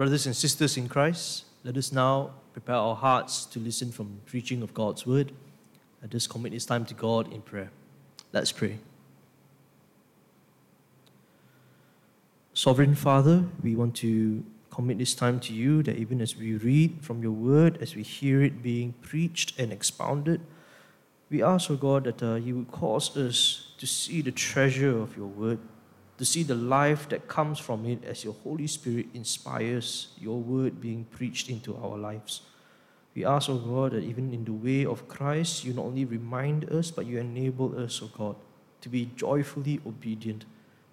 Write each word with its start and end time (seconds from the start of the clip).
Brothers 0.00 0.24
and 0.24 0.34
sisters 0.34 0.78
in 0.78 0.88
Christ, 0.88 1.44
let 1.62 1.76
us 1.76 1.92
now 1.92 2.30
prepare 2.54 2.76
our 2.76 2.96
hearts 2.96 3.44
to 3.44 3.58
listen 3.58 3.92
from 3.92 4.06
the 4.14 4.30
preaching 4.30 4.62
of 4.62 4.72
God's 4.72 5.06
word. 5.06 5.30
Let 6.00 6.14
us 6.14 6.26
commit 6.26 6.52
this 6.52 6.64
time 6.64 6.86
to 6.86 6.94
God 6.94 7.30
in 7.30 7.42
prayer. 7.42 7.70
Let's 8.32 8.50
pray. 8.50 8.78
Sovereign 12.54 12.94
Father, 12.94 13.44
we 13.62 13.76
want 13.76 13.94
to 13.96 14.42
commit 14.70 14.96
this 14.96 15.14
time 15.14 15.38
to 15.40 15.52
you 15.52 15.82
that 15.82 15.96
even 15.96 16.22
as 16.22 16.34
we 16.34 16.54
read 16.54 17.00
from 17.02 17.22
your 17.22 17.32
word, 17.32 17.76
as 17.82 17.94
we 17.94 18.02
hear 18.02 18.40
it 18.40 18.62
being 18.62 18.94
preached 19.02 19.60
and 19.60 19.70
expounded, 19.70 20.40
we 21.28 21.42
ask, 21.42 21.70
O 21.70 21.74
oh 21.74 21.76
God, 21.76 22.04
that 22.04 22.22
uh, 22.22 22.36
you 22.36 22.56
would 22.56 22.70
cause 22.70 23.14
us 23.18 23.72
to 23.76 23.86
see 23.86 24.22
the 24.22 24.32
treasure 24.32 24.98
of 24.98 25.14
your 25.14 25.26
word, 25.26 25.58
to 26.20 26.26
see 26.26 26.42
the 26.42 26.54
life 26.54 27.08
that 27.08 27.28
comes 27.28 27.58
from 27.58 27.86
it 27.86 28.04
as 28.04 28.24
your 28.24 28.34
Holy 28.44 28.66
Spirit 28.66 29.06
inspires 29.14 30.08
your 30.20 30.38
word 30.38 30.78
being 30.78 31.06
preached 31.06 31.48
into 31.48 31.74
our 31.78 31.96
lives. 31.96 32.42
We 33.14 33.24
ask, 33.24 33.48
O 33.48 33.54
oh 33.54 33.56
God, 33.56 33.92
that 33.92 34.04
even 34.04 34.34
in 34.34 34.44
the 34.44 34.52
way 34.52 34.84
of 34.84 35.08
Christ, 35.08 35.64
you 35.64 35.72
not 35.72 35.86
only 35.86 36.04
remind 36.04 36.70
us, 36.70 36.90
but 36.90 37.06
you 37.06 37.16
enable 37.16 37.74
us, 37.82 38.02
O 38.02 38.04
oh 38.04 38.10
God, 38.18 38.36
to 38.82 38.90
be 38.90 39.08
joyfully 39.16 39.80
obedient, 39.86 40.44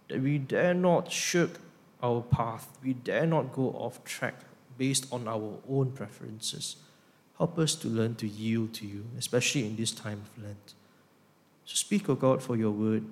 that 0.08 0.21
we 0.21 0.38
dare 0.38 0.73
not 0.73 1.12
shirk 1.12 1.59
our 2.02 2.21
path, 2.21 2.70
we 2.82 2.94
dare 2.94 3.26
not 3.26 3.52
go 3.52 3.71
off 3.71 4.02
track 4.05 4.35
based 4.77 5.12
on 5.12 5.27
our 5.27 5.57
own 5.70 5.91
preferences. 5.91 6.77
Help 7.38 7.59
us 7.59 7.76
to 7.76 7.90
learn 7.90 8.16
to 8.16 8.27
yield 8.30 8.73
to 8.76 8.88
you, 8.88 9.04
especially 9.18 9.66
in 9.66 9.76
this 9.76 9.91
time 9.91 10.21
of 10.21 10.41
Lent. 10.41 10.73
So 11.66 11.76
speak, 11.76 12.07
O 12.07 12.16
God, 12.16 12.41
for 12.41 12.55
your 12.55 12.71
word 12.71 13.04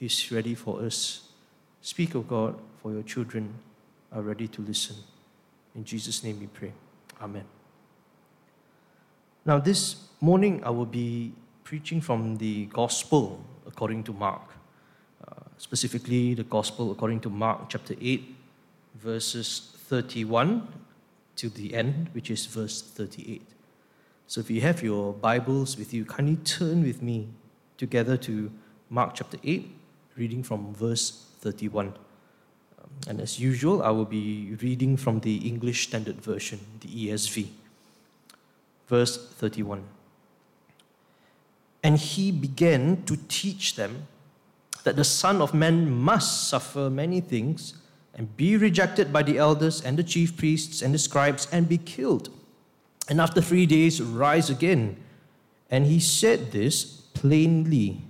is 0.00 0.32
ready 0.32 0.54
for 0.54 0.80
us. 0.80 1.28
Speak, 1.82 2.16
O 2.16 2.20
God, 2.22 2.58
for 2.82 2.92
your 2.92 3.02
children 3.02 3.54
are 4.12 4.22
ready 4.22 4.48
to 4.48 4.62
listen. 4.62 4.96
In 5.74 5.84
Jesus' 5.84 6.24
name 6.24 6.40
we 6.40 6.46
pray. 6.46 6.72
Amen. 7.20 7.44
Now, 9.44 9.58
this 9.58 9.96
morning 10.20 10.62
I 10.64 10.70
will 10.70 10.86
be 10.86 11.32
preaching 11.64 12.00
from 12.00 12.36
the 12.36 12.66
Gospel 12.66 13.44
according 13.66 14.04
to 14.04 14.12
Mark, 14.12 14.42
uh, 15.26 15.34
specifically 15.58 16.34
the 16.34 16.44
Gospel 16.44 16.90
according 16.90 17.20
to 17.20 17.30
Mark 17.30 17.68
chapter 17.68 17.94
8, 18.00 18.34
verses 18.96 19.70
31 19.88 20.66
to 21.36 21.48
the 21.48 21.74
end, 21.74 22.08
which 22.12 22.30
is 22.30 22.46
verse 22.46 22.82
38. 22.82 23.42
So 24.26 24.40
if 24.40 24.50
you 24.50 24.60
have 24.60 24.82
your 24.82 25.12
Bibles 25.12 25.76
with 25.76 25.94
you, 25.94 26.04
kindly 26.04 26.36
turn 26.36 26.82
with 26.82 27.02
me 27.02 27.28
together 27.76 28.16
to 28.18 28.50
Mark 28.88 29.14
chapter 29.14 29.38
8, 29.42 29.70
reading 30.20 30.42
from 30.42 30.74
verse 30.74 31.24
31. 31.40 31.86
Um, 31.86 31.94
and 33.08 33.20
as 33.20 33.40
usual, 33.40 33.82
I 33.82 33.90
will 33.90 34.04
be 34.04 34.54
reading 34.60 34.98
from 34.98 35.20
the 35.20 35.48
English 35.48 35.88
Standard 35.88 36.20
Version, 36.20 36.60
the 36.80 36.88
ESV. 36.88 37.46
Verse 38.86 39.16
31. 39.16 39.82
And 41.82 41.96
he 41.96 42.30
began 42.30 43.02
to 43.04 43.16
teach 43.28 43.76
them 43.76 44.06
that 44.84 44.96
the 44.96 45.04
Son 45.04 45.40
of 45.40 45.54
Man 45.54 45.90
must 45.90 46.48
suffer 46.48 46.90
many 46.90 47.20
things 47.20 47.74
and 48.14 48.36
be 48.36 48.58
rejected 48.58 49.12
by 49.12 49.22
the 49.22 49.38
elders 49.38 49.80
and 49.80 49.96
the 49.96 50.04
chief 50.04 50.36
priests 50.36 50.82
and 50.82 50.92
the 50.92 50.98
scribes 50.98 51.48
and 51.50 51.66
be 51.66 51.78
killed, 51.78 52.28
and 53.08 53.20
after 53.20 53.40
three 53.40 53.64
days 53.64 54.02
rise 54.02 54.50
again. 54.50 54.96
And 55.70 55.86
he 55.86 56.00
said 56.00 56.52
this 56.52 56.84
plainly. 56.84 58.09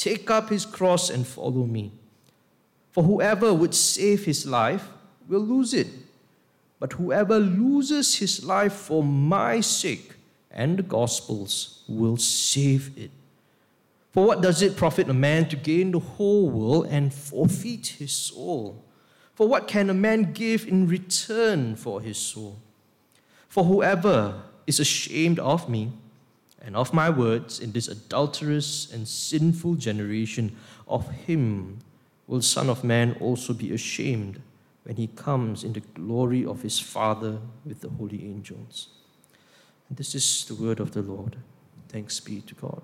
Take 0.00 0.30
up 0.30 0.48
his 0.48 0.64
cross 0.64 1.10
and 1.10 1.26
follow 1.26 1.66
me. 1.66 1.92
For 2.90 3.04
whoever 3.04 3.52
would 3.52 3.74
save 3.74 4.24
his 4.24 4.46
life 4.46 4.88
will 5.28 5.42
lose 5.42 5.74
it. 5.74 5.88
But 6.78 6.94
whoever 6.94 7.38
loses 7.38 8.14
his 8.16 8.42
life 8.42 8.72
for 8.72 9.04
my 9.04 9.60
sake 9.60 10.14
and 10.50 10.78
the 10.78 10.82
gospel's 10.82 11.84
will 11.86 12.16
save 12.16 12.96
it. 12.96 13.10
For 14.12 14.24
what 14.26 14.40
does 14.40 14.62
it 14.62 14.74
profit 14.74 15.10
a 15.10 15.12
man 15.12 15.50
to 15.50 15.56
gain 15.56 15.90
the 15.90 15.98
whole 15.98 16.48
world 16.48 16.86
and 16.88 17.12
forfeit 17.12 17.86
his 17.98 18.12
soul? 18.12 18.82
For 19.34 19.46
what 19.46 19.68
can 19.68 19.90
a 19.90 19.94
man 19.94 20.32
give 20.32 20.66
in 20.66 20.88
return 20.88 21.76
for 21.76 22.00
his 22.00 22.16
soul? 22.16 22.56
For 23.50 23.64
whoever 23.64 24.44
is 24.66 24.80
ashamed 24.80 25.38
of 25.38 25.68
me 25.68 25.92
and 26.62 26.76
of 26.76 26.92
my 26.92 27.08
words 27.08 27.60
in 27.60 27.72
this 27.72 27.88
adulterous 27.88 28.92
and 28.92 29.06
sinful 29.08 29.76
generation, 29.76 30.56
of 30.86 31.10
him 31.10 31.78
will 32.26 32.42
Son 32.42 32.68
of 32.68 32.84
Man 32.84 33.16
also 33.20 33.52
be 33.52 33.72
ashamed 33.72 34.40
when 34.84 34.96
he 34.96 35.06
comes 35.08 35.64
in 35.64 35.72
the 35.72 35.80
glory 35.80 36.44
of 36.44 36.62
his 36.62 36.78
Father 36.78 37.38
with 37.64 37.80
the 37.80 37.88
holy 37.88 38.24
angels. 38.24 38.88
And 39.88 39.96
this 39.98 40.14
is 40.14 40.44
the 40.44 40.54
word 40.54 40.80
of 40.80 40.92
the 40.92 41.02
Lord. 41.02 41.36
Thanks 41.88 42.20
be 42.20 42.40
to 42.42 42.54
God. 42.54 42.82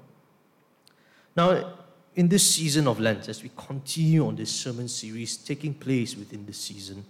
Now, 1.37 1.75
in 2.17 2.29
this 2.29 2.55
season 2.55 2.89
of 2.89 2.99
Lent, 2.99 3.29
as 3.29 3.43
we 3.43 3.51
continue 3.57 4.27
on 4.27 4.37
this 4.37 4.51
sermon 4.51 4.89
series 4.89 5.37
taking 5.37 5.75
place 5.75 6.17
within 6.17 6.47
this 6.47 6.59
season, 6.59 7.05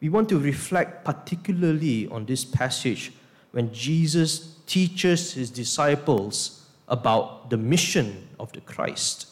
we 0.00 0.08
want 0.08 0.28
to 0.30 0.38
reflect 0.38 1.04
particularly 1.04 2.08
on 2.08 2.26
this 2.26 2.44
passage 2.44 3.12
when 3.52 3.72
Jesus 3.72 4.56
teaches 4.66 5.34
his 5.34 5.50
disciples 5.50 6.66
about 6.88 7.50
the 7.50 7.56
mission 7.56 8.28
of 8.38 8.52
the 8.52 8.60
Christ. 8.60 9.26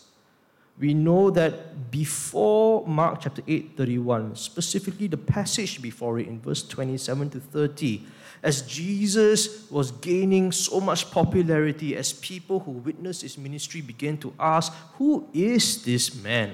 We 0.78 0.94
know 0.94 1.30
that 1.30 1.90
before 1.90 2.86
Mark 2.86 3.22
chapter 3.22 3.42
8, 3.46 3.76
31, 3.76 4.36
specifically 4.36 5.08
the 5.08 5.16
passage 5.16 5.82
before 5.82 6.20
it 6.20 6.28
in 6.28 6.40
verse 6.40 6.62
27 6.62 7.30
to 7.30 7.40
30, 7.40 8.04
as 8.44 8.62
Jesus 8.62 9.68
was 9.70 9.90
gaining 9.90 10.52
so 10.52 10.80
much 10.80 11.10
popularity, 11.10 11.96
as 11.96 12.12
people 12.12 12.60
who 12.60 12.70
witnessed 12.70 13.22
his 13.22 13.36
ministry 13.36 13.80
began 13.80 14.16
to 14.18 14.32
ask, 14.38 14.72
Who 14.98 15.28
is 15.34 15.84
this 15.84 16.14
man? 16.14 16.52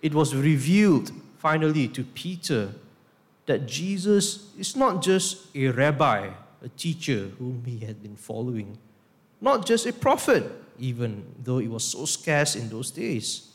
It 0.00 0.14
was 0.14 0.36
revealed 0.36 1.10
finally 1.38 1.88
to 1.88 2.04
Peter 2.04 2.72
that 3.46 3.66
Jesus 3.66 4.52
is 4.58 4.76
not 4.76 5.02
just 5.02 5.54
a 5.54 5.68
rabbi 5.68 6.30
a 6.62 6.68
teacher 6.70 7.30
whom 7.38 7.62
he 7.64 7.78
had 7.78 8.02
been 8.02 8.16
following, 8.16 8.76
not 9.40 9.64
just 9.66 9.86
a 9.86 9.92
prophet, 9.92 10.50
even 10.78 11.24
though 11.42 11.58
it 11.58 11.68
was 11.68 11.84
so 11.84 12.04
scarce 12.04 12.56
in 12.56 12.68
those 12.68 12.90
days, 12.90 13.52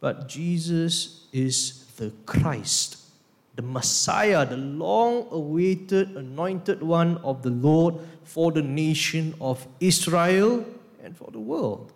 but 0.00 0.28
Jesus 0.28 1.26
is 1.32 1.86
the 1.96 2.12
Christ, 2.26 2.98
the 3.56 3.62
Messiah, 3.62 4.44
the 4.44 4.56
long 4.56 5.26
awaited 5.30 6.16
anointed 6.16 6.82
one 6.82 7.16
of 7.18 7.42
the 7.42 7.50
Lord 7.50 7.94
for 8.24 8.52
the 8.52 8.62
nation 8.62 9.34
of 9.40 9.66
Israel 9.80 10.64
and 11.02 11.16
for 11.16 11.30
the 11.30 11.38
world. 11.38 11.92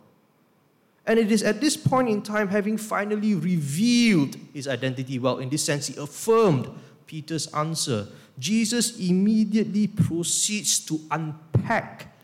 And 1.07 1.19
it 1.19 1.33
is 1.33 1.43
at 1.43 1.61
this 1.61 1.77
point 1.77 2.09
in 2.09 2.23
time, 2.23 2.49
having 2.49 2.77
finally 2.77 3.35
revealed 3.35 4.37
his 4.53 4.69
identity, 4.69 5.19
well, 5.19 5.39
in 5.39 5.49
this 5.49 5.65
sense, 5.65 5.87
he 5.87 5.97
affirmed 5.97 6.69
Peter's 7.09 7.53
answer 7.55 8.07
Jesus 8.39 8.99
immediately 9.01 9.89
proceeds 9.89 10.79
to 10.87 11.01
unpack 11.11 12.15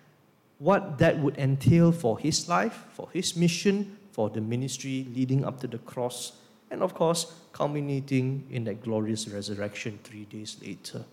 what 0.59 0.99
that 0.99 1.19
would 1.19 1.37
entail 1.37 1.91
for 1.91 2.19
his 2.19 2.49
life, 2.49 2.85
for 2.93 3.09
his 3.13 3.37
mission, 3.37 3.97
for 4.13 4.31
the 4.31 4.41
ministry 4.41 5.07
leading 5.15 5.45
up 5.45 5.59
to 5.61 5.67
the 5.67 5.79
cross, 5.79 6.33
and 6.71 6.83
of 6.83 6.95
course, 6.95 7.35
culminating 7.53 8.47
in 8.51 8.65
that 8.65 8.83
glorious 8.83 9.27
resurrection 9.29 9.99
three 10.05 10.25
days 10.27 10.57
later. 10.63 11.05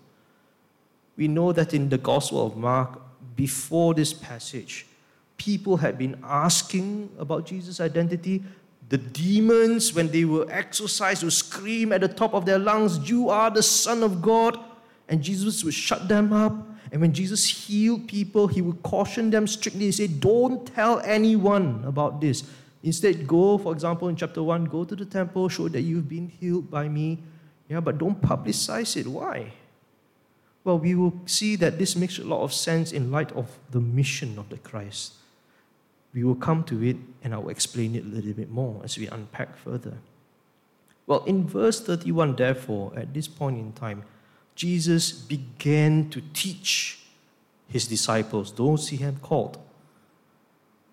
We 1.16 1.28
know 1.28 1.52
that 1.52 1.74
in 1.74 1.88
the 1.88 1.98
Gospel 1.98 2.46
of 2.46 2.56
Mark, 2.56 3.00
before 3.36 3.94
this 3.94 4.12
passage, 4.12 4.86
people 5.36 5.76
had 5.76 5.98
been 5.98 6.18
asking 6.22 7.10
about 7.18 7.46
Jesus' 7.46 7.80
identity. 7.80 8.42
The 8.92 8.98
demons, 8.98 9.94
when 9.94 10.10
they 10.10 10.26
were 10.26 10.46
exorcised, 10.50 11.22
would 11.22 11.32
scream 11.32 11.92
at 11.92 12.02
the 12.02 12.08
top 12.08 12.34
of 12.34 12.44
their 12.44 12.58
lungs, 12.58 13.08
You 13.08 13.30
are 13.30 13.50
the 13.50 13.62
Son 13.62 14.02
of 14.02 14.20
God 14.20 14.60
and 15.08 15.22
Jesus 15.22 15.64
would 15.64 15.72
shut 15.72 16.08
them 16.08 16.30
up. 16.30 16.52
And 16.92 17.00
when 17.00 17.14
Jesus 17.14 17.48
healed 17.48 18.06
people, 18.06 18.48
he 18.48 18.60
would 18.60 18.82
caution 18.82 19.30
them 19.30 19.46
strictly 19.46 19.86
and 19.86 19.94
say, 19.94 20.08
Don't 20.08 20.66
tell 20.66 21.00
anyone 21.00 21.82
about 21.86 22.20
this. 22.20 22.44
Instead, 22.82 23.26
go, 23.26 23.56
for 23.56 23.72
example, 23.72 24.08
in 24.08 24.16
chapter 24.16 24.42
1, 24.42 24.66
go 24.66 24.84
to 24.84 24.94
the 24.94 25.06
temple, 25.06 25.48
show 25.48 25.68
that 25.68 25.80
you've 25.80 26.10
been 26.10 26.28
healed 26.28 26.70
by 26.70 26.86
me. 26.86 27.18
Yeah, 27.70 27.80
but 27.80 27.96
don't 27.96 28.20
publicize 28.20 28.94
it. 28.98 29.06
Why? 29.06 29.54
Well, 30.64 30.78
we 30.78 30.94
will 30.94 31.18
see 31.24 31.56
that 31.56 31.78
this 31.78 31.96
makes 31.96 32.18
a 32.18 32.24
lot 32.24 32.42
of 32.42 32.52
sense 32.52 32.92
in 32.92 33.10
light 33.10 33.32
of 33.32 33.58
the 33.70 33.80
mission 33.80 34.38
of 34.38 34.50
the 34.50 34.58
Christ. 34.58 35.14
We 36.14 36.24
will 36.24 36.34
come 36.34 36.64
to 36.64 36.82
it 36.82 36.96
and 37.22 37.34
I 37.34 37.38
will 37.38 37.50
explain 37.50 37.94
it 37.94 38.04
a 38.04 38.08
little 38.08 38.32
bit 38.32 38.50
more 38.50 38.80
as 38.84 38.98
we 38.98 39.08
unpack 39.08 39.56
further. 39.56 39.98
Well, 41.06 41.24
in 41.24 41.46
verse 41.46 41.80
31, 41.80 42.36
therefore, 42.36 42.92
at 42.96 43.12
this 43.12 43.28
point 43.28 43.58
in 43.58 43.72
time, 43.72 44.04
Jesus 44.54 45.12
began 45.12 46.10
to 46.10 46.22
teach 46.32 47.00
his 47.68 47.86
disciples, 47.86 48.52
those 48.52 48.88
he 48.88 48.98
had 48.98 49.22
called, 49.22 49.58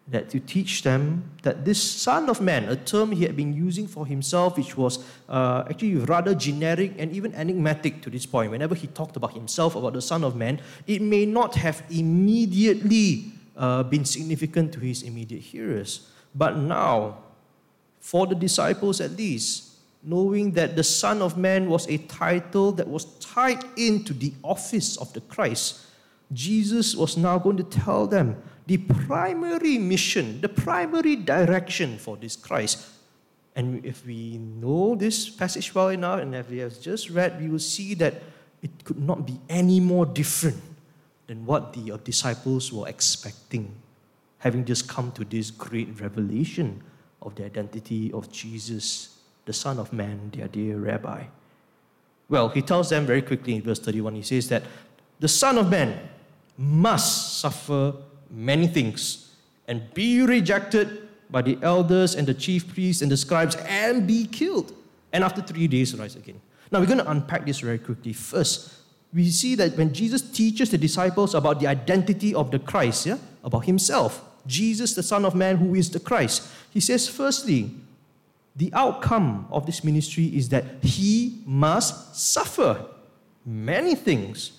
that 0.07 0.29
to 0.29 0.39
teach 0.39 0.81
them 0.81 1.29
that 1.43 1.65
this 1.65 1.81
Son 1.81 2.29
of 2.29 2.41
Man, 2.41 2.67
a 2.67 2.75
term 2.75 3.11
he 3.11 3.23
had 3.23 3.35
been 3.35 3.53
using 3.53 3.87
for 3.87 4.07
himself, 4.07 4.57
which 4.57 4.75
was 4.75 5.05
uh, 5.27 5.65
actually 5.69 5.95
rather 5.95 6.33
generic 6.33 6.93
and 6.97 7.11
even 7.11 7.35
enigmatic 7.35 8.01
to 8.01 8.09
this 8.09 8.25
point. 8.25 8.49
Whenever 8.49 8.73
he 8.73 8.87
talked 8.87 9.17
about 9.17 9.33
himself, 9.33 9.75
about 9.75 9.93
the 9.93 10.01
Son 10.01 10.23
of 10.23 10.35
Man, 10.35 10.61
it 10.87 11.01
may 11.01 11.25
not 11.25 11.55
have 11.55 11.83
immediately 11.91 13.33
uh, 13.59 13.83
been 13.83 14.05
significant 14.05 14.71
to 14.73 14.79
his 14.79 15.03
immediate 15.03 15.41
hearers. 15.41 16.09
But 16.33 16.57
now, 16.57 17.17
for 17.99 18.25
the 18.25 18.35
disciples 18.35 19.01
at 19.01 19.11
least, 19.11 19.75
knowing 20.01 20.51
that 20.53 20.77
the 20.77 20.83
Son 20.83 21.21
of 21.21 21.37
Man 21.37 21.69
was 21.69 21.87
a 21.89 21.97
title 21.97 22.71
that 22.71 22.87
was 22.87 23.05
tied 23.19 23.63
into 23.75 24.13
the 24.13 24.33
office 24.43 24.95
of 24.95 25.11
the 25.11 25.19
Christ, 25.21 25.85
Jesus 26.31 26.95
was 26.95 27.17
now 27.17 27.37
going 27.37 27.57
to 27.57 27.63
tell 27.63 28.07
them 28.07 28.41
the 28.65 28.77
primary 28.77 29.77
mission, 29.77 30.39
the 30.41 30.47
primary 30.47 31.15
direction 31.17 31.97
for 31.97 32.15
this 32.15 32.35
Christ. 32.35 32.87
And 33.55 33.83
if 33.83 34.05
we 34.05 34.37
know 34.37 34.95
this 34.95 35.27
passage 35.27 35.75
well 35.75 35.89
enough, 35.89 36.21
and 36.21 36.33
if 36.33 36.49
we 36.49 36.59
have 36.59 36.79
just 36.79 37.09
read, 37.09 37.41
we 37.41 37.49
will 37.49 37.59
see 37.59 37.93
that 37.95 38.13
it 38.61 38.71
could 38.85 38.99
not 38.99 39.25
be 39.25 39.39
any 39.49 39.79
more 39.79 40.05
different 40.05 40.68
than 41.29 41.45
what 41.45 41.73
the 41.73 41.95
disciples 42.03 42.73
were 42.73 42.87
expecting, 42.87 43.71
having 44.39 44.65
just 44.65 44.89
come 44.89 45.11
to 45.11 45.23
this 45.23 45.51
great 45.51 46.01
revelation 46.01 46.81
of 47.21 47.35
the 47.35 47.45
identity 47.45 48.11
of 48.13 48.31
Jesus 48.31 49.19
the 49.45 49.53
Son 49.53 49.79
of 49.79 49.91
Man, 49.91 50.31
their 50.35 50.47
dear 50.47 50.77
rabbi. 50.77 51.23
Well, 52.29 52.49
he 52.49 52.61
tells 52.61 52.89
them 52.89 53.07
very 53.07 53.23
quickly 53.23 53.55
in 53.55 53.63
verse 53.63 53.79
31, 53.79 54.15
he 54.15 54.21
says 54.21 54.47
that 54.49 54.63
the 55.19 55.27
Son 55.27 55.57
of 55.57 55.69
Man 55.69 55.99
must 56.57 57.39
suffer 57.39 57.93
many 58.29 58.67
things 58.67 59.33
and 59.67 59.91
be 59.93 60.21
rejected 60.21 61.09
by 61.31 61.41
the 61.41 61.57
elders 61.61 62.15
and 62.15 62.27
the 62.27 62.33
chief 62.33 62.71
priests 62.73 63.01
and 63.01 63.11
the 63.11 63.17
scribes 63.17 63.55
and 63.67 64.07
be 64.07 64.25
killed. 64.27 64.75
And 65.13 65.23
after 65.23 65.41
three 65.41 65.67
days, 65.67 65.95
rise 65.95 66.15
again. 66.15 66.41
Now, 66.71 66.79
we're 66.79 66.85
going 66.85 66.99
to 66.99 67.09
unpack 67.09 67.45
this 67.45 67.59
very 67.59 67.79
quickly. 67.79 68.13
First, 68.13 68.78
we 69.13 69.29
see 69.29 69.55
that 69.55 69.75
when 69.75 69.93
Jesus 69.93 70.21
teaches 70.21 70.69
the 70.69 70.77
disciples 70.77 71.33
about 71.33 71.59
the 71.59 71.67
identity 71.67 72.33
of 72.35 72.51
the 72.51 72.59
Christ, 72.59 73.05
yeah, 73.05 73.17
about 73.43 73.65
himself, 73.65 74.23
Jesus, 74.45 74.93
the 74.93 75.03
Son 75.03 75.25
of 75.25 75.35
Man, 75.35 75.57
who 75.57 75.75
is 75.75 75.89
the 75.89 75.99
Christ, 75.99 76.47
he 76.69 76.79
says, 76.79 77.07
firstly, 77.07 77.71
the 78.55 78.71
outcome 78.73 79.47
of 79.51 79.65
this 79.65 79.83
ministry 79.83 80.25
is 80.25 80.49
that 80.49 80.65
he 80.83 81.41
must 81.45 82.15
suffer 82.15 82.85
many 83.45 83.95
things. 83.95 84.51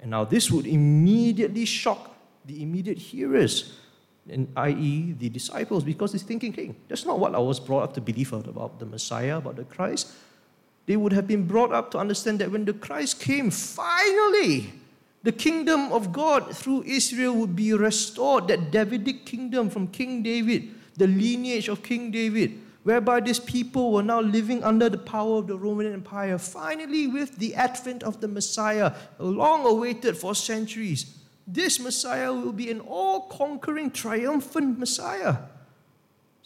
And 0.00 0.10
now 0.10 0.24
this 0.24 0.50
would 0.50 0.66
immediately 0.66 1.64
shock 1.64 2.14
the 2.44 2.62
immediate 2.62 2.98
hearers, 2.98 3.78
and 4.28 4.48
i.e., 4.56 5.12
the 5.18 5.28
disciples, 5.28 5.84
because 5.84 6.12
they're 6.12 6.20
thinking, 6.20 6.52
hey, 6.52 6.74
that's 6.88 7.04
not 7.04 7.18
what 7.18 7.34
I 7.34 7.38
was 7.38 7.60
brought 7.60 7.82
up 7.82 7.94
to 7.94 8.00
believe 8.00 8.32
about 8.32 8.78
the 8.78 8.86
Messiah, 8.86 9.38
about 9.38 9.56
the 9.56 9.64
Christ. 9.64 10.12
They 10.86 10.96
would 10.96 11.12
have 11.12 11.26
been 11.26 11.46
brought 11.46 11.72
up 11.72 11.90
to 11.92 11.98
understand 11.98 12.38
that 12.40 12.50
when 12.50 12.64
the 12.64 12.72
Christ 12.72 13.20
came, 13.20 13.50
finally, 13.50 14.72
the 15.22 15.32
kingdom 15.32 15.92
of 15.92 16.12
God 16.12 16.56
through 16.56 16.84
Israel 16.84 17.34
would 17.34 17.56
be 17.56 17.72
restored, 17.74 18.48
that 18.48 18.70
Davidic 18.70 19.26
kingdom 19.26 19.68
from 19.68 19.88
King 19.88 20.22
David, 20.22 20.70
the 20.96 21.06
lineage 21.06 21.68
of 21.68 21.82
King 21.82 22.10
David 22.10 22.60
whereby 22.86 23.18
these 23.18 23.40
people 23.40 23.90
were 23.90 24.02
now 24.02 24.20
living 24.20 24.62
under 24.62 24.88
the 24.88 24.96
power 24.96 25.38
of 25.38 25.48
the 25.48 25.58
Roman 25.58 25.92
Empire. 25.92 26.38
Finally, 26.38 27.08
with 27.08 27.34
the 27.36 27.52
advent 27.56 28.04
of 28.04 28.20
the 28.20 28.28
Messiah, 28.28 28.92
long 29.18 29.66
awaited 29.66 30.16
for 30.16 30.36
centuries, 30.36 31.18
this 31.48 31.80
Messiah 31.80 32.32
will 32.32 32.52
be 32.52 32.70
an 32.70 32.78
all 32.78 33.22
conquering, 33.22 33.90
triumphant 33.90 34.78
Messiah. 34.78 35.38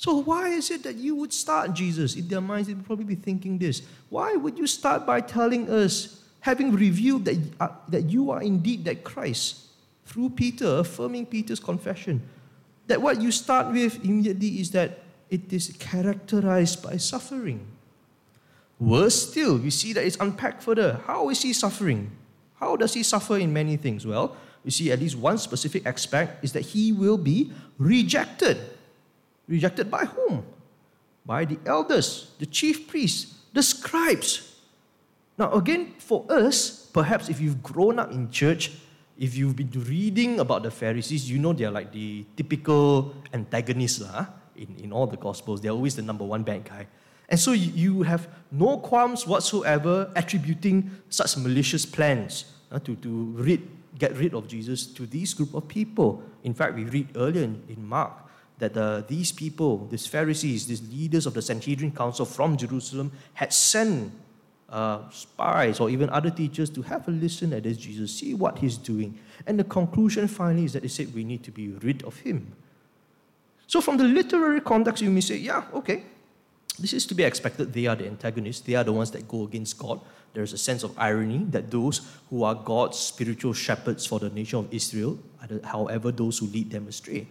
So, 0.00 0.16
why 0.16 0.48
is 0.48 0.70
it 0.70 0.82
that 0.84 0.96
you 0.96 1.14
would 1.16 1.30
start 1.30 1.74
Jesus? 1.74 2.16
In 2.16 2.26
their 2.26 2.40
minds, 2.40 2.68
they 2.68 2.72
would 2.72 2.86
probably 2.86 3.04
be 3.04 3.16
thinking 3.16 3.58
this. 3.58 3.82
Why 4.08 4.34
would 4.34 4.56
you 4.56 4.66
start 4.66 5.04
by 5.04 5.20
telling 5.20 5.68
us, 5.68 6.24
having 6.40 6.72
revealed 6.72 7.26
that, 7.26 7.36
uh, 7.60 7.68
that 7.86 8.08
you 8.08 8.30
are 8.30 8.40
indeed 8.40 8.86
that 8.86 9.04
Christ, 9.04 9.66
through 10.06 10.30
Peter, 10.30 10.78
affirming 10.78 11.26
Peter's 11.26 11.60
confession? 11.60 12.22
That 12.86 13.02
what 13.02 13.20
you 13.20 13.30
start 13.30 13.74
with 13.74 14.02
immediately 14.02 14.58
is 14.58 14.70
that 14.70 15.00
it 15.28 15.52
is 15.52 15.76
characterized 15.78 16.82
by 16.82 16.96
suffering. 16.96 17.66
Worse 18.78 19.28
still, 19.28 19.58
we 19.58 19.68
see 19.68 19.92
that 19.92 20.06
it's 20.06 20.16
unpacked 20.18 20.62
further. 20.62 20.98
How 21.06 21.28
is 21.28 21.42
he 21.42 21.52
suffering? 21.52 22.10
How 22.54 22.74
does 22.74 22.94
he 22.94 23.02
suffer 23.02 23.36
in 23.36 23.52
many 23.52 23.76
things? 23.76 24.06
Well, 24.06 24.34
we 24.64 24.70
see 24.70 24.90
at 24.92 24.98
least 24.98 25.16
one 25.16 25.36
specific 25.36 25.84
aspect 25.84 26.42
is 26.42 26.54
that 26.54 26.62
he 26.62 26.90
will 26.90 27.18
be 27.18 27.52
rejected. 27.76 28.79
Rejected 29.50 29.90
by 29.90 30.06
whom? 30.06 30.46
By 31.26 31.44
the 31.44 31.58
elders, 31.66 32.30
the 32.38 32.46
chief 32.46 32.86
priests, 32.86 33.34
the 33.52 33.62
scribes. 33.62 34.62
Now, 35.36 35.50
again, 35.52 35.98
for 35.98 36.24
us, 36.30 36.86
perhaps 36.94 37.28
if 37.28 37.42
you've 37.42 37.62
grown 37.62 37.98
up 37.98 38.12
in 38.12 38.30
church, 38.30 38.70
if 39.18 39.36
you've 39.36 39.56
been 39.56 39.74
reading 39.74 40.38
about 40.38 40.62
the 40.62 40.70
Pharisees, 40.70 41.28
you 41.28 41.38
know 41.38 41.52
they're 41.52 41.70
like 41.70 41.92
the 41.92 42.24
typical 42.36 43.12
antagonists. 43.34 44.00
Lah 44.00 44.40
in, 44.60 44.76
in 44.84 44.92
all 44.92 45.06
the 45.06 45.16
Gospels. 45.16 45.60
They're 45.60 45.72
always 45.72 45.96
the 45.96 46.02
number 46.02 46.24
one 46.24 46.42
bad 46.42 46.64
guy. 46.64 46.86
And 47.28 47.38
so 47.38 47.52
you 47.52 48.02
have 48.02 48.28
no 48.50 48.78
qualms 48.78 49.26
whatsoever 49.26 50.12
attributing 50.16 50.90
such 51.08 51.36
malicious 51.36 51.86
plans 51.86 52.44
uh, 52.70 52.78
to, 52.80 52.96
to 52.96 53.08
rid, 53.36 53.68
get 53.98 54.16
rid 54.16 54.34
of 54.34 54.48
Jesus 54.48 54.86
to 54.86 55.06
these 55.06 55.32
group 55.32 55.54
of 55.54 55.66
people. 55.68 56.22
In 56.42 56.54
fact, 56.54 56.74
we 56.74 56.84
read 56.84 57.08
earlier 57.16 57.44
in, 57.44 57.62
in 57.68 57.86
Mark 57.86 58.12
that 58.60 58.76
uh, 58.76 59.02
these 59.08 59.32
people, 59.32 59.88
these 59.90 60.06
Pharisees, 60.06 60.66
these 60.66 60.88
leaders 60.88 61.26
of 61.26 61.34
the 61.34 61.42
Sanhedrin 61.42 61.90
Council 61.90 62.24
from 62.24 62.56
Jerusalem, 62.56 63.10
had 63.34 63.52
sent 63.52 64.12
uh, 64.68 65.10
spies 65.10 65.80
or 65.80 65.90
even 65.90 66.08
other 66.10 66.30
teachers 66.30 66.70
to 66.70 66.82
have 66.82 67.08
a 67.08 67.10
listen 67.10 67.52
at 67.52 67.64
this 67.64 67.76
Jesus, 67.76 68.14
see 68.16 68.34
what 68.34 68.58
he's 68.58 68.76
doing. 68.76 69.18
And 69.46 69.58
the 69.58 69.64
conclusion 69.64 70.28
finally 70.28 70.64
is 70.64 70.74
that 70.74 70.82
they 70.82 70.88
said, 70.88 71.12
We 71.12 71.24
need 71.24 71.42
to 71.44 71.50
be 71.50 71.70
rid 71.70 72.04
of 72.04 72.18
him. 72.20 72.54
So, 73.66 73.80
from 73.80 73.98
the 73.98 74.04
literary 74.04 74.60
context, 74.60 75.00
you 75.00 75.10
may 75.10 75.20
say, 75.20 75.36
yeah, 75.36 75.62
okay, 75.72 76.02
this 76.78 76.92
is 76.92 77.06
to 77.06 77.14
be 77.14 77.22
expected. 77.22 77.72
They 77.72 77.86
are 77.86 77.94
the 77.94 78.06
antagonists, 78.06 78.62
they 78.62 78.74
are 78.74 78.82
the 78.82 78.92
ones 78.92 79.12
that 79.12 79.28
go 79.28 79.44
against 79.44 79.78
God. 79.78 80.00
There's 80.32 80.52
a 80.52 80.58
sense 80.58 80.82
of 80.82 80.96
irony 80.98 81.46
that 81.50 81.70
those 81.70 82.00
who 82.30 82.42
are 82.42 82.54
God's 82.54 82.98
spiritual 82.98 83.52
shepherds 83.52 84.06
for 84.06 84.18
the 84.18 84.30
nation 84.30 84.58
of 84.58 84.74
Israel 84.74 85.18
are, 85.40 85.60
however, 85.64 86.10
those 86.10 86.38
who 86.38 86.46
lead 86.46 86.70
them 86.70 86.88
astray. 86.88 87.28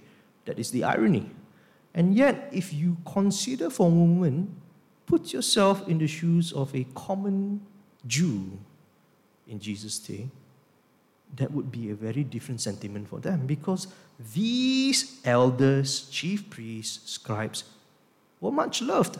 That 0.49 0.57
is 0.57 0.71
the 0.71 0.83
irony. 0.83 1.29
And 1.93 2.15
yet, 2.15 2.49
if 2.51 2.73
you 2.73 2.97
consider 3.05 3.69
for 3.69 3.85
a 3.85 3.91
moment, 3.91 4.49
put 5.05 5.31
yourself 5.31 5.87
in 5.87 5.99
the 5.99 6.07
shoes 6.07 6.51
of 6.51 6.73
a 6.73 6.87
common 6.95 7.61
Jew 8.07 8.57
in 9.47 9.59
Jesus' 9.59 9.99
day, 9.99 10.27
that 11.35 11.51
would 11.51 11.71
be 11.71 11.91
a 11.91 11.93
very 11.93 12.23
different 12.23 12.61
sentiment 12.61 13.07
for 13.07 13.19
them 13.19 13.45
because 13.45 13.89
these 14.33 15.21
elders, 15.23 16.09
chief 16.09 16.49
priests, 16.49 17.11
scribes 17.11 17.65
were 18.41 18.51
much 18.51 18.81
loved, 18.81 19.19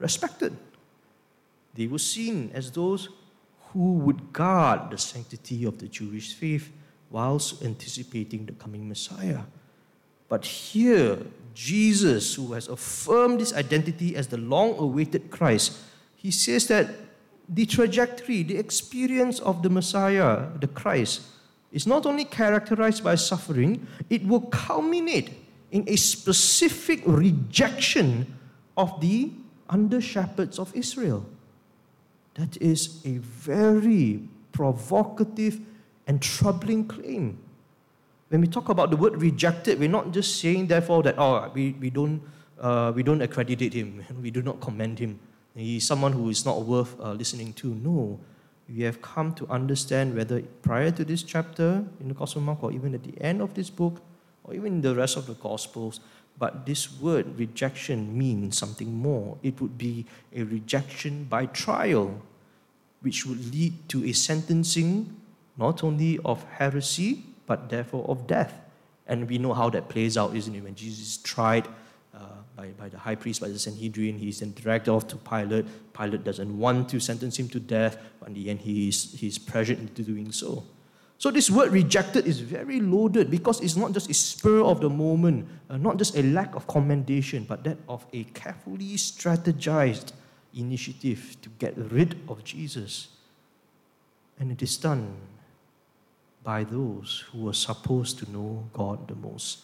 respected. 0.00 0.56
They 1.74 1.86
were 1.86 2.00
seen 2.00 2.50
as 2.52 2.72
those 2.72 3.08
who 3.68 3.92
would 3.98 4.32
guard 4.32 4.90
the 4.90 4.98
sanctity 4.98 5.64
of 5.64 5.78
the 5.78 5.86
Jewish 5.86 6.34
faith 6.34 6.72
whilst 7.08 7.62
anticipating 7.62 8.46
the 8.46 8.52
coming 8.54 8.88
Messiah. 8.88 9.42
But 10.28 10.44
here, 10.44 11.18
Jesus, 11.54 12.34
who 12.34 12.52
has 12.52 12.68
affirmed 12.68 13.40
his 13.40 13.52
identity 13.52 14.16
as 14.16 14.28
the 14.28 14.38
long 14.38 14.78
awaited 14.78 15.30
Christ, 15.30 15.78
he 16.16 16.30
says 16.30 16.66
that 16.68 16.88
the 17.48 17.66
trajectory, 17.66 18.42
the 18.42 18.56
experience 18.56 19.38
of 19.40 19.62
the 19.62 19.70
Messiah, 19.70 20.48
the 20.60 20.66
Christ, 20.66 21.22
is 21.72 21.86
not 21.86 22.06
only 22.06 22.24
characterized 22.24 23.04
by 23.04 23.16
suffering, 23.16 23.86
it 24.08 24.26
will 24.26 24.40
culminate 24.42 25.30
in 25.70 25.84
a 25.88 25.96
specific 25.96 27.02
rejection 27.04 28.26
of 28.76 29.00
the 29.00 29.30
under 29.68 30.00
shepherds 30.00 30.58
of 30.58 30.74
Israel. 30.74 31.26
That 32.34 32.56
is 32.58 33.04
a 33.04 33.18
very 33.18 34.22
provocative 34.52 35.60
and 36.06 36.22
troubling 36.22 36.86
claim. 36.86 37.38
When 38.28 38.40
we 38.40 38.46
talk 38.46 38.68
about 38.68 38.90
the 38.90 38.96
word 38.96 39.20
rejected, 39.20 39.78
we're 39.78 39.88
not 39.88 40.10
just 40.10 40.40
saying, 40.40 40.66
therefore, 40.66 41.02
that, 41.02 41.16
oh, 41.18 41.50
we, 41.54 41.72
we, 41.72 41.90
don't, 41.90 42.22
uh, 42.60 42.92
we 42.94 43.02
don't 43.02 43.20
accredit 43.22 43.72
him, 43.72 44.04
we 44.22 44.30
do 44.30 44.42
not 44.42 44.60
commend 44.60 44.98
him. 44.98 45.20
He's 45.54 45.86
someone 45.86 46.12
who 46.12 46.30
is 46.30 46.44
not 46.44 46.62
worth 46.62 46.98
uh, 47.00 47.12
listening 47.12 47.52
to. 47.54 47.68
No. 47.68 48.18
We 48.68 48.82
have 48.82 49.00
come 49.02 49.34
to 49.34 49.46
understand 49.48 50.16
whether 50.16 50.40
prior 50.62 50.90
to 50.90 51.04
this 51.04 51.22
chapter 51.22 51.84
in 52.00 52.08
the 52.08 52.14
Gospel 52.14 52.40
of 52.40 52.46
Mark 52.46 52.64
or 52.64 52.72
even 52.72 52.94
at 52.94 53.04
the 53.04 53.14
end 53.22 53.40
of 53.40 53.54
this 53.54 53.70
book 53.70 54.00
or 54.42 54.54
even 54.54 54.74
in 54.74 54.80
the 54.80 54.94
rest 54.94 55.16
of 55.16 55.26
the 55.26 55.34
Gospels, 55.34 56.00
but 56.38 56.66
this 56.66 56.90
word 57.00 57.38
rejection 57.38 58.16
means 58.16 58.58
something 58.58 58.92
more. 58.92 59.38
It 59.42 59.60
would 59.60 59.78
be 59.78 60.06
a 60.34 60.42
rejection 60.42 61.24
by 61.24 61.46
trial, 61.46 62.20
which 63.00 63.26
would 63.26 63.54
lead 63.54 63.88
to 63.90 64.04
a 64.04 64.12
sentencing 64.12 65.14
not 65.56 65.84
only 65.84 66.18
of 66.24 66.42
heresy, 66.44 67.22
but 67.46 67.68
therefore 67.68 68.04
of 68.08 68.26
death. 68.26 68.60
And 69.06 69.28
we 69.28 69.38
know 69.38 69.52
how 69.52 69.70
that 69.70 69.88
plays 69.88 70.16
out, 70.16 70.34
isn't 70.34 70.54
it? 70.54 70.62
When 70.62 70.74
Jesus 70.74 71.00
is 71.00 71.16
tried 71.18 71.68
uh, 72.14 72.20
by, 72.56 72.68
by 72.68 72.88
the 72.88 72.98
high 72.98 73.14
priest, 73.14 73.40
by 73.40 73.48
the 73.48 73.58
Sanhedrin, 73.58 74.18
he's 74.18 74.40
then 74.40 74.52
dragged 74.52 74.88
off 74.88 75.06
to 75.08 75.16
Pilate. 75.16 75.66
Pilate 75.92 76.24
doesn't 76.24 76.58
want 76.58 76.88
to 76.90 77.00
sentence 77.00 77.38
him 77.38 77.48
to 77.50 77.60
death, 77.60 77.98
but 78.18 78.28
in 78.28 78.34
the 78.34 78.50
end, 78.50 78.60
he's, 78.60 79.12
he's 79.12 79.38
pressured 79.38 79.78
into 79.78 80.02
doing 80.02 80.32
so. 80.32 80.64
So, 81.18 81.30
this 81.30 81.48
word 81.48 81.72
rejected 81.72 82.26
is 82.26 82.40
very 82.40 82.80
loaded 82.80 83.30
because 83.30 83.60
it's 83.60 83.76
not 83.76 83.92
just 83.92 84.10
a 84.10 84.14
spur 84.14 84.62
of 84.62 84.80
the 84.80 84.90
moment, 84.90 85.48
uh, 85.70 85.76
not 85.76 85.96
just 85.96 86.16
a 86.16 86.22
lack 86.22 86.54
of 86.54 86.66
commendation, 86.66 87.44
but 87.48 87.62
that 87.64 87.78
of 87.88 88.04
a 88.12 88.24
carefully 88.24 88.96
strategized 88.96 90.12
initiative 90.54 91.36
to 91.42 91.48
get 91.58 91.76
rid 91.76 92.18
of 92.28 92.42
Jesus. 92.44 93.08
And 94.38 94.50
it 94.50 94.62
is 94.62 94.76
done 94.76 95.16
by 96.44 96.62
those 96.62 97.24
who 97.32 97.44
were 97.44 97.54
supposed 97.54 98.18
to 98.18 98.30
know 98.30 98.68
God 98.72 99.08
the 99.08 99.14
most, 99.14 99.60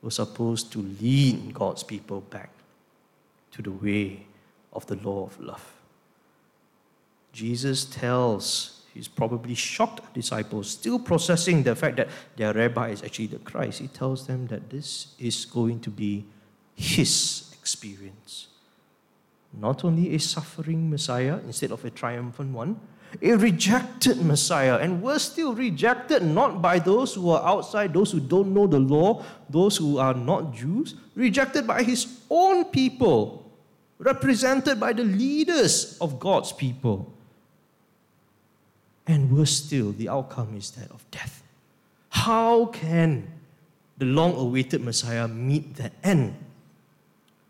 were 0.00 0.10
supposed 0.10 0.72
to 0.72 0.78
lead 1.00 1.52
God's 1.52 1.82
people 1.82 2.20
back 2.20 2.50
to 3.50 3.62
the 3.62 3.72
way 3.72 4.24
of 4.72 4.86
the 4.86 4.96
law 4.96 5.26
of 5.26 5.38
love. 5.40 5.74
Jesus 7.32 7.84
tells 7.84 8.82
his 8.94 9.08
probably 9.08 9.54
shocked 9.54 10.14
disciples, 10.14 10.70
still 10.70 10.98
processing 10.98 11.62
the 11.62 11.74
fact 11.74 11.96
that 11.96 12.08
their 12.36 12.52
rabbi 12.52 12.90
is 12.90 13.02
actually 13.02 13.26
the 13.26 13.38
Christ. 13.38 13.80
He 13.80 13.88
tells 13.88 14.26
them 14.26 14.46
that 14.48 14.70
this 14.70 15.14
is 15.18 15.44
going 15.44 15.80
to 15.80 15.90
be 15.90 16.26
his 16.74 17.54
experience. 17.58 18.48
Not 19.52 19.84
only 19.84 20.14
a 20.14 20.18
suffering 20.18 20.90
Messiah 20.90 21.38
instead 21.44 21.72
of 21.72 21.84
a 21.84 21.90
triumphant 21.90 22.54
one, 22.54 22.80
a 23.20 23.32
rejected 23.34 24.24
Messiah, 24.24 24.76
and 24.76 25.02
we're 25.02 25.18
still 25.18 25.54
rejected 25.54 26.22
not 26.22 26.62
by 26.62 26.78
those 26.78 27.14
who 27.14 27.30
are 27.30 27.44
outside, 27.44 27.92
those 27.92 28.10
who 28.12 28.20
don't 28.20 28.54
know 28.54 28.66
the 28.66 28.78
law, 28.78 29.22
those 29.50 29.76
who 29.76 29.98
are 29.98 30.14
not 30.14 30.54
Jews, 30.54 30.94
rejected 31.14 31.66
by 31.66 31.82
his 31.82 32.06
own 32.30 32.64
people, 32.66 33.50
represented 33.98 34.80
by 34.80 34.92
the 34.92 35.04
leaders 35.04 35.98
of 36.00 36.18
God's 36.18 36.52
people. 36.52 37.12
And 39.06 39.30
we're 39.30 39.46
still, 39.46 39.92
the 39.92 40.08
outcome 40.08 40.56
is 40.56 40.70
that 40.72 40.90
of 40.90 41.04
death. 41.10 41.42
How 42.08 42.66
can 42.66 43.28
the 43.98 44.06
long 44.06 44.36
awaited 44.36 44.80
Messiah 44.80 45.28
meet 45.28 45.74
that 45.76 45.92
end? 46.02 46.34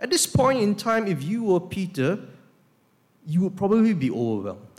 At 0.01 0.11
this 0.11 0.27
point 0.27 0.61
in 0.61 0.75
time, 0.75 1.07
if 1.07 1.23
you 1.23 1.45
were 1.45 1.61
Peter, 1.61 2.19
you 3.27 3.43
would 3.43 3.57
probably 3.57 3.95
be 3.95 4.11
overwhelmed 4.11 4.72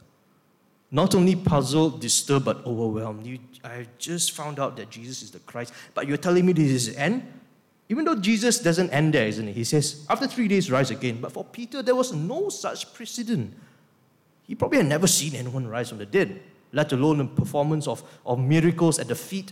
not 0.93 1.15
only 1.15 1.35
puzzled, 1.35 1.99
disturbed, 1.99 2.45
but 2.45 2.63
overwhelmed. 2.67 3.25
You, 3.25 3.39
I 3.63 3.87
just 3.97 4.33
found 4.33 4.59
out 4.59 4.77
that 4.77 4.91
Jesus 4.91 5.23
is 5.23 5.31
the 5.31 5.39
Christ, 5.39 5.73
but 5.95 6.07
you're 6.07 6.17
telling 6.17 6.45
me 6.45 6.53
this 6.53 6.69
is 6.69 6.93
the 6.93 7.01
end? 7.01 7.25
Even 7.89 8.05
though 8.05 8.15
Jesus 8.15 8.59
doesn't 8.59 8.91
end 8.91 9.15
there, 9.15 9.27
isn't 9.27 9.47
it? 9.47 9.53
He 9.53 9.63
says, 9.63 10.05
after 10.07 10.27
three 10.27 10.47
days, 10.47 10.69
rise 10.69 10.91
again. 10.91 11.19
But 11.19 11.31
for 11.31 11.43
Peter, 11.43 11.81
there 11.81 11.95
was 11.95 12.13
no 12.13 12.49
such 12.49 12.93
precedent. 12.93 13.55
He 14.43 14.53
probably 14.53 14.77
had 14.77 14.87
never 14.87 15.07
seen 15.07 15.33
anyone 15.33 15.67
rise 15.67 15.89
from 15.89 15.97
the 15.97 16.05
dead, 16.05 16.39
let 16.71 16.93
alone 16.93 17.21
a 17.21 17.25
performance 17.25 17.87
of, 17.87 18.03
of 18.23 18.37
miracles 18.39 18.99
at 18.99 19.07
the 19.07 19.15
feat 19.15 19.51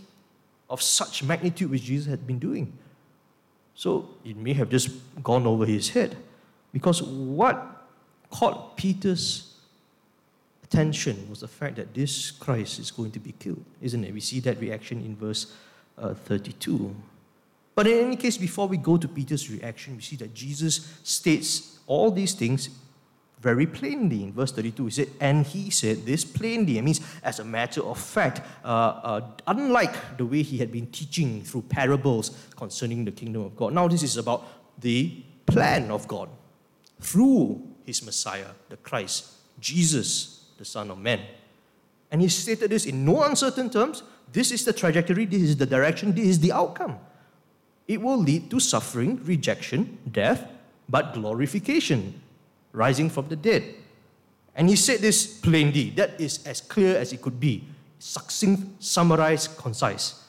of 0.70 0.80
such 0.80 1.24
magnitude 1.24 1.72
which 1.72 1.82
Jesus 1.82 2.08
had 2.08 2.24
been 2.24 2.38
doing. 2.38 2.72
So 3.74 4.10
it 4.24 4.36
may 4.36 4.52
have 4.52 4.70
just 4.70 4.90
gone 5.24 5.44
over 5.44 5.66
his 5.66 5.88
head. 5.88 6.16
Because 6.72 7.02
what 7.02 7.84
caught 8.30 8.76
Peter's 8.76 9.51
tension 10.72 11.28
was 11.28 11.40
the 11.40 11.48
fact 11.48 11.76
that 11.76 11.92
this 11.94 12.30
Christ 12.30 12.78
is 12.78 12.90
going 12.90 13.10
to 13.12 13.20
be 13.20 13.32
killed, 13.32 13.64
isn't 13.82 14.02
it? 14.02 14.12
We 14.12 14.20
see 14.20 14.40
that 14.40 14.58
reaction 14.58 15.04
in 15.04 15.14
verse 15.14 15.52
uh, 15.98 16.14
32. 16.14 16.96
But 17.74 17.86
in 17.86 18.06
any 18.06 18.16
case, 18.16 18.38
before 18.38 18.66
we 18.66 18.78
go 18.78 18.96
to 18.96 19.06
Peter's 19.06 19.50
reaction, 19.50 19.96
we 19.96 20.02
see 20.02 20.16
that 20.16 20.34
Jesus 20.34 20.98
states 21.04 21.78
all 21.86 22.10
these 22.10 22.32
things 22.32 22.70
very 23.38 23.66
plainly. 23.66 24.22
In 24.22 24.32
verse 24.32 24.52
32, 24.52 24.84
he 24.86 24.90
said, 24.90 25.08
And 25.20 25.46
he 25.46 25.68
said 25.70 26.06
this 26.06 26.24
plainly. 26.24 26.78
It 26.78 26.82
means, 26.82 27.00
as 27.22 27.38
a 27.38 27.44
matter 27.44 27.82
of 27.82 27.98
fact, 27.98 28.40
uh, 28.64 28.68
uh, 28.68 29.20
unlike 29.46 30.16
the 30.16 30.24
way 30.24 30.42
he 30.42 30.58
had 30.58 30.72
been 30.72 30.86
teaching 30.86 31.42
through 31.42 31.62
parables 31.62 32.30
concerning 32.56 33.04
the 33.04 33.12
kingdom 33.12 33.42
of 33.42 33.56
God. 33.56 33.74
Now, 33.74 33.88
this 33.88 34.02
is 34.02 34.16
about 34.16 34.46
the 34.78 35.22
plan 35.44 35.90
of 35.90 36.08
God 36.08 36.30
through 37.00 37.62
his 37.84 38.02
Messiah, 38.04 38.52
the 38.70 38.76
Christ, 38.76 39.26
Jesus, 39.60 40.41
the 40.62 40.66
Son 40.66 40.92
of 40.92 40.98
Man. 40.98 41.20
And 42.12 42.22
he 42.22 42.28
stated 42.28 42.70
this 42.70 42.86
in 42.86 43.04
no 43.04 43.24
uncertain 43.24 43.68
terms. 43.68 44.04
This 44.32 44.52
is 44.52 44.64
the 44.64 44.72
trajectory, 44.72 45.24
this 45.24 45.42
is 45.42 45.56
the 45.56 45.66
direction, 45.66 46.14
this 46.14 46.26
is 46.26 46.38
the 46.38 46.52
outcome. 46.52 47.00
It 47.88 48.00
will 48.00 48.16
lead 48.16 48.48
to 48.52 48.60
suffering, 48.60 49.18
rejection, 49.24 49.98
death, 50.08 50.46
but 50.88 51.14
glorification, 51.14 52.22
rising 52.70 53.10
from 53.10 53.26
the 53.26 53.34
dead. 53.34 53.74
And 54.54 54.68
he 54.68 54.76
said 54.76 55.00
this 55.00 55.26
plainly. 55.26 55.90
That 55.90 56.20
is 56.20 56.46
as 56.46 56.60
clear 56.60 56.96
as 56.96 57.12
it 57.12 57.20
could 57.20 57.40
be. 57.40 57.64
Succinct, 57.98 58.84
summarized, 58.84 59.56
concise. 59.56 60.22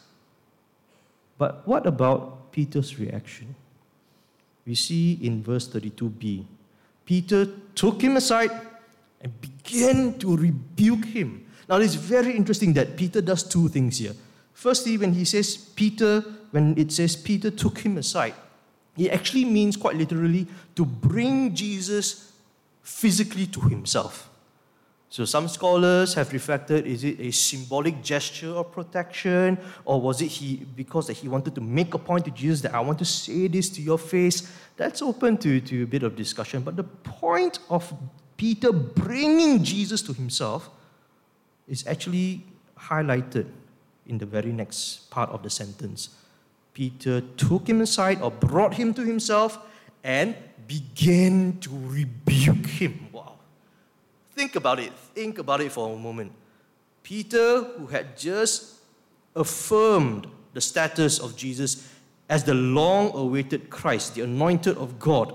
But 1.38 1.68
what 1.68 1.86
about 1.86 2.52
Peter's 2.52 2.98
reaction? 2.98 3.54
We 4.66 4.74
see 4.74 5.20
in 5.22 5.44
verse 5.44 5.68
32b 5.68 6.46
Peter 7.06 7.46
took 7.75 8.02
him 8.02 8.16
aside 8.16 8.73
and 9.24 9.34
began 9.42 10.20
to 10.20 10.36
rebuke 10.36 11.06
him. 11.06 11.46
Now, 11.68 11.77
it's 11.77 11.96
very 11.96 12.36
interesting 12.36 12.74
that 12.74 12.98
Peter 12.98 13.22
does 13.22 13.44
two 13.44 13.70
things 13.70 13.98
here. 13.98 14.13
Firstly, 14.53 14.98
when 14.98 15.13
he 15.13 15.25
says 15.25 15.58
Peter, 15.58 16.22
when 16.51 16.77
it 16.77 16.92
says 16.92 17.15
Peter 17.15 17.50
took 17.50 17.80
him 17.80 17.98
aside, 17.98 18.36
it 18.98 19.12
actually 19.12 19.46
means 19.46 19.75
quite 19.75 19.96
literally 19.96 20.46
to 20.75 20.86
bring 20.86 21.56
Jesus 21.56 22.32
physically 22.84 23.48
to 23.48 23.62
himself. 23.62 24.30
So 25.10 25.25
some 25.25 25.48
scholars 25.48 26.15
have 26.15 26.34
reflected 26.34 26.88
is 26.88 27.03
it 27.03 27.20
a 27.20 27.30
symbolic 27.30 28.01
gesture 28.01 28.50
of 28.50 28.72
protection 28.72 29.60
or 29.86 30.01
was 30.01 30.24
it 30.24 30.27
he 30.27 30.65
because 30.75 31.06
that 31.06 31.13
he 31.13 31.27
wanted 31.27 31.53
to 31.53 31.62
make 31.62 31.94
a 31.94 32.00
point 32.00 32.25
to 32.25 32.32
Jesus 32.32 32.62
that 32.62 32.74
I 32.74 32.80
want 32.80 32.98
to 32.98 33.06
say 33.06 33.48
this 33.48 33.70
to 33.72 33.82
your 33.82 34.00
face? 34.00 34.51
That's 34.75 35.03
open 35.03 35.38
to, 35.38 35.62
to 35.62 35.84
a 35.84 35.86
bit 35.86 36.01
of 36.01 36.15
discussion. 36.15 36.63
But 36.63 36.77
the 36.77 36.84
point 36.84 37.60
of 37.70 37.94
Peter 38.44 38.74
bringing 38.74 39.64
Jesus 39.64 40.02
to 40.02 40.12
himself 40.12 40.70
is 41.66 41.88
actually 41.88 42.44
highlighted 42.78 43.48
in 44.06 44.18
the 44.18 44.26
very 44.26 44.52
next 44.52 45.10
part 45.10 45.30
of 45.30 45.44
the 45.44 45.50
sentence. 45.50 46.10
Peter 46.74 47.22
took 47.38 47.70
him 47.70 47.80
aside 47.80 48.22
or 48.22 48.30
brought 48.30 48.74
him 48.74 48.94
to 48.96 49.02
himself 49.02 49.60
and 50.04 50.36
began 50.68 51.58
to 51.62 51.70
rebuke 51.72 52.66
him. 52.66 53.08
Wow. 53.14 53.36
Think 54.36 54.58
about 54.58 54.78
it. 54.80 54.92
Think 55.16 55.38
about 55.38 55.62
it 55.62 55.72
for 55.72 55.96
a 55.96 55.98
moment. 55.98 56.34
Peter, 57.02 57.64
who 57.64 57.88
had 57.88 58.18
just 58.18 58.74
affirmed 59.38 60.28
the 60.54 60.60
status 60.60 61.18
of 61.18 61.38
Jesus 61.38 61.88
as 62.28 62.44
the 62.44 62.54
long 62.54 63.16
awaited 63.16 63.70
Christ, 63.70 64.16
the 64.16 64.24
anointed 64.24 64.76
of 64.76 65.00
God, 65.00 65.34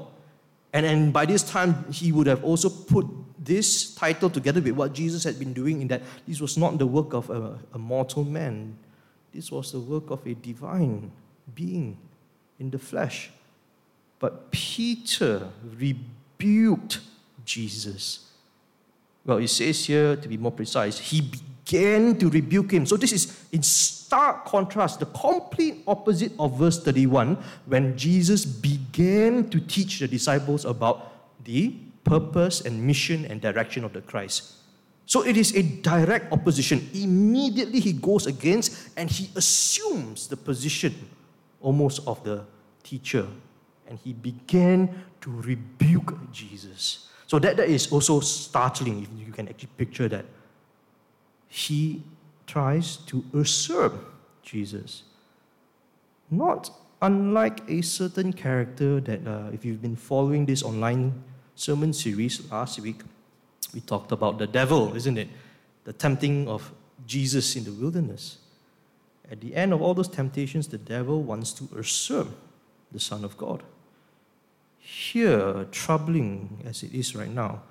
and, 0.72 0.84
and 0.84 1.12
by 1.12 1.24
this 1.26 1.42
time, 1.42 1.90
he 1.90 2.12
would 2.12 2.26
have 2.26 2.44
also 2.44 2.68
put 2.68 3.06
this 3.38 3.94
title 3.94 4.28
together 4.28 4.60
with 4.60 4.72
what 4.72 4.92
Jesus 4.92 5.24
had 5.24 5.38
been 5.38 5.52
doing, 5.52 5.80
in 5.82 5.88
that 5.88 6.02
this 6.26 6.40
was 6.40 6.58
not 6.58 6.78
the 6.78 6.86
work 6.86 7.14
of 7.14 7.30
a, 7.30 7.58
a 7.72 7.78
mortal 7.78 8.24
man, 8.24 8.76
this 9.32 9.50
was 9.50 9.72
the 9.72 9.80
work 9.80 10.10
of 10.10 10.26
a 10.26 10.34
divine 10.34 11.10
being 11.54 11.96
in 12.58 12.70
the 12.70 12.78
flesh. 12.78 13.30
But 14.18 14.50
Peter 14.50 15.48
rebuked 15.78 17.00
Jesus. 17.44 18.30
Well, 19.24 19.38
it 19.38 19.48
says 19.48 19.84
here, 19.86 20.16
to 20.16 20.28
be 20.28 20.36
more 20.36 20.52
precise, 20.52 20.98
he 20.98 21.30
began 21.68 22.16
to 22.18 22.30
rebuke 22.30 22.72
him. 22.72 22.86
So 22.86 22.96
this 22.96 23.12
is 23.12 23.44
in 23.52 23.62
stark 23.62 24.46
contrast, 24.46 25.00
the 25.00 25.06
complete 25.06 25.82
opposite 25.86 26.32
of 26.38 26.58
verse 26.58 26.82
31, 26.82 27.36
when 27.66 27.96
Jesus 27.96 28.44
began 28.44 29.48
to 29.50 29.60
teach 29.60 30.00
the 30.00 30.08
disciples 30.08 30.64
about 30.64 31.12
the 31.44 31.74
purpose 32.04 32.62
and 32.62 32.82
mission 32.82 33.26
and 33.26 33.40
direction 33.40 33.84
of 33.84 33.92
the 33.92 34.00
Christ. 34.00 34.54
So 35.06 35.24
it 35.24 35.36
is 35.36 35.54
a 35.54 35.62
direct 35.62 36.32
opposition. 36.32 36.88
Immediately 36.94 37.80
he 37.80 37.92
goes 37.92 38.26
against 38.26 38.90
and 38.96 39.10
he 39.10 39.30
assumes 39.36 40.28
the 40.28 40.36
position 40.36 40.94
almost 41.60 42.06
of 42.06 42.22
the 42.24 42.44
teacher. 42.82 43.26
And 43.88 43.98
he 43.98 44.12
began 44.12 45.04
to 45.22 45.30
rebuke 45.30 46.12
Jesus 46.30 47.08
So 47.28 47.38
that, 47.40 47.58
that 47.58 47.68
is 47.68 47.92
also 47.92 48.20
startling 48.20 49.02
if 49.02 49.26
you 49.26 49.32
can 49.32 49.48
actually 49.48 49.68
picture 49.76 50.08
that. 50.08 50.24
He 51.48 52.02
tries 52.46 52.96
to 52.96 53.24
usurp 53.32 53.94
Jesus. 54.42 55.02
Not 56.30 56.70
unlike 57.00 57.62
a 57.68 57.82
certain 57.82 58.32
character 58.32 59.00
that, 59.00 59.26
uh, 59.26 59.50
if 59.52 59.64
you've 59.64 59.82
been 59.82 59.96
following 59.96 60.46
this 60.46 60.62
online 60.62 61.22
sermon 61.54 61.92
series 61.92 62.50
last 62.50 62.78
week, 62.80 63.02
we 63.74 63.80
talked 63.80 64.12
about 64.12 64.38
the 64.38 64.46
devil, 64.46 64.94
isn't 64.94 65.18
it? 65.18 65.28
The 65.84 65.92
tempting 65.92 66.48
of 66.48 66.72
Jesus 67.06 67.56
in 67.56 67.64
the 67.64 67.72
wilderness. 67.72 68.38
At 69.30 69.40
the 69.40 69.54
end 69.54 69.72
of 69.72 69.82
all 69.82 69.94
those 69.94 70.08
temptations, 70.08 70.68
the 70.68 70.78
devil 70.78 71.22
wants 71.22 71.52
to 71.54 71.68
usurp 71.74 72.28
the 72.90 73.00
Son 73.00 73.24
of 73.24 73.36
God. 73.36 73.62
Here, 74.78 75.66
troubling 75.70 76.62
as 76.64 76.82
it 76.82 76.94
is 76.94 77.14
right 77.14 77.28
now, 77.28 77.62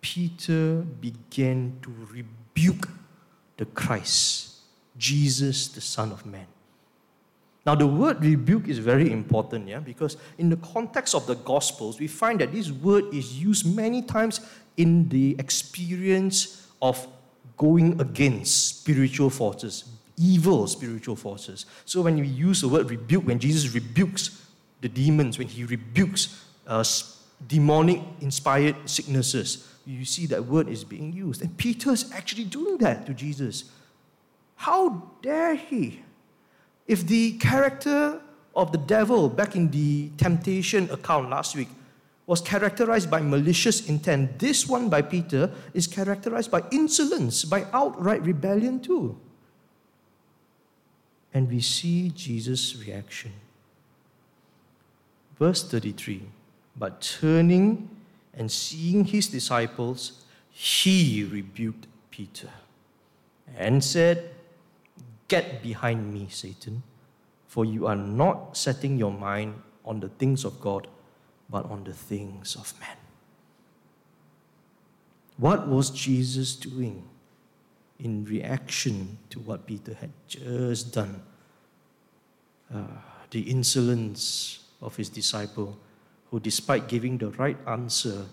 Peter 0.00 0.82
began 1.00 1.78
to 1.82 1.94
rebuke 2.10 2.88
the 3.56 3.64
Christ, 3.66 4.56
Jesus, 4.96 5.68
the 5.68 5.80
Son 5.80 6.12
of 6.12 6.26
Man. 6.26 6.46
Now, 7.66 7.74
the 7.74 7.86
word 7.86 8.22
rebuke 8.22 8.68
is 8.68 8.78
very 8.78 9.10
important, 9.10 9.68
yeah, 9.68 9.78
because 9.78 10.18
in 10.36 10.50
the 10.50 10.56
context 10.56 11.14
of 11.14 11.26
the 11.26 11.34
Gospels, 11.34 11.98
we 11.98 12.06
find 12.06 12.40
that 12.40 12.52
this 12.52 12.70
word 12.70 13.12
is 13.12 13.40
used 13.40 13.74
many 13.74 14.02
times 14.02 14.40
in 14.76 15.08
the 15.08 15.34
experience 15.38 16.68
of 16.82 17.06
going 17.56 17.98
against 18.00 18.80
spiritual 18.80 19.30
forces, 19.30 19.84
evil 20.18 20.66
spiritual 20.66 21.16
forces. 21.16 21.64
So, 21.86 22.02
when 22.02 22.16
we 22.16 22.26
use 22.26 22.60
the 22.60 22.68
word 22.68 22.90
rebuke, 22.90 23.26
when 23.26 23.38
Jesus 23.38 23.72
rebukes 23.72 24.42
the 24.82 24.88
demons, 24.90 25.38
when 25.38 25.48
he 25.48 25.64
rebukes 25.64 26.44
uh, 26.66 26.84
demonic 27.46 28.02
inspired 28.20 28.76
sicknesses, 28.84 29.73
you 29.86 30.04
see 30.04 30.26
that 30.26 30.46
word 30.46 30.68
is 30.68 30.84
being 30.84 31.12
used. 31.12 31.42
And 31.42 31.56
Peter 31.56 31.90
is 31.90 32.10
actually 32.12 32.44
doing 32.44 32.78
that 32.78 33.06
to 33.06 33.14
Jesus. 33.14 33.64
How 34.56 35.10
dare 35.22 35.54
he? 35.54 36.02
If 36.86 37.06
the 37.06 37.32
character 37.38 38.20
of 38.56 38.72
the 38.72 38.78
devil 38.78 39.28
back 39.28 39.56
in 39.56 39.70
the 39.70 40.10
temptation 40.16 40.90
account 40.90 41.30
last 41.30 41.56
week 41.56 41.68
was 42.26 42.40
characterized 42.40 43.10
by 43.10 43.20
malicious 43.20 43.88
intent, 43.88 44.38
this 44.38 44.66
one 44.66 44.88
by 44.88 45.02
Peter 45.02 45.50
is 45.74 45.86
characterized 45.86 46.50
by 46.50 46.62
insolence, 46.70 47.44
by 47.44 47.66
outright 47.72 48.22
rebellion 48.22 48.80
too. 48.80 49.18
And 51.34 51.50
we 51.50 51.60
see 51.60 52.10
Jesus' 52.10 52.76
reaction. 52.76 53.32
Verse 55.38 55.64
33 55.64 56.22
But 56.76 57.00
turning 57.20 57.93
and 58.36 58.50
seeing 58.50 59.04
his 59.04 59.28
disciples, 59.28 60.24
he 60.50 61.24
rebuked 61.24 61.86
Peter 62.10 62.50
and 63.56 63.82
said, 63.82 64.30
Get 65.28 65.62
behind 65.62 66.12
me, 66.12 66.28
Satan, 66.30 66.82
for 67.46 67.64
you 67.64 67.86
are 67.86 67.96
not 67.96 68.56
setting 68.56 68.98
your 68.98 69.12
mind 69.12 69.54
on 69.84 70.00
the 70.00 70.08
things 70.08 70.44
of 70.44 70.60
God, 70.60 70.86
but 71.48 71.64
on 71.70 71.84
the 71.84 71.92
things 71.92 72.56
of 72.56 72.72
men. 72.80 72.96
What 75.36 75.66
was 75.66 75.90
Jesus 75.90 76.54
doing 76.54 77.08
in 77.98 78.24
reaction 78.24 79.18
to 79.30 79.40
what 79.40 79.66
Peter 79.66 79.94
had 79.94 80.12
just 80.28 80.92
done? 80.92 81.22
Uh, 82.72 82.82
the 83.30 83.40
insolence 83.40 84.64
of 84.80 84.96
his 84.96 85.08
disciple, 85.08 85.76
who, 86.34 86.40
despite 86.40 86.88
giving 86.88 87.18
the 87.18 87.28
right 87.28 87.56
answer, 87.64 88.26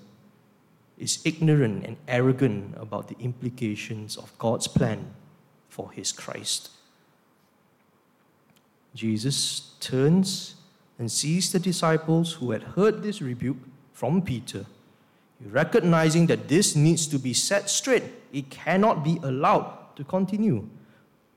is 0.97 1.21
ignorant 1.23 1.85
and 1.85 1.95
arrogant 2.07 2.73
about 2.75 3.07
the 3.07 3.15
implications 3.19 4.17
of 4.17 4.35
God's 4.39 4.67
plan 4.67 5.13
for 5.69 5.91
his 5.91 6.11
Christ. 6.11 6.71
Jesus 8.95 9.75
turns 9.79 10.55
and 10.97 11.11
sees 11.11 11.51
the 11.51 11.59
disciples 11.59 12.33
who 12.33 12.49
had 12.49 12.63
heard 12.63 13.03
this 13.03 13.21
rebuke 13.21 13.61
from 13.93 14.23
Peter, 14.23 14.65
recognizing 15.45 16.25
that 16.25 16.47
this 16.47 16.75
needs 16.75 17.05
to 17.05 17.19
be 17.19 17.35
set 17.35 17.69
straight. 17.69 18.05
It 18.33 18.49
cannot 18.49 19.03
be 19.03 19.19
allowed 19.21 19.95
to 19.95 20.03
continue. 20.03 20.67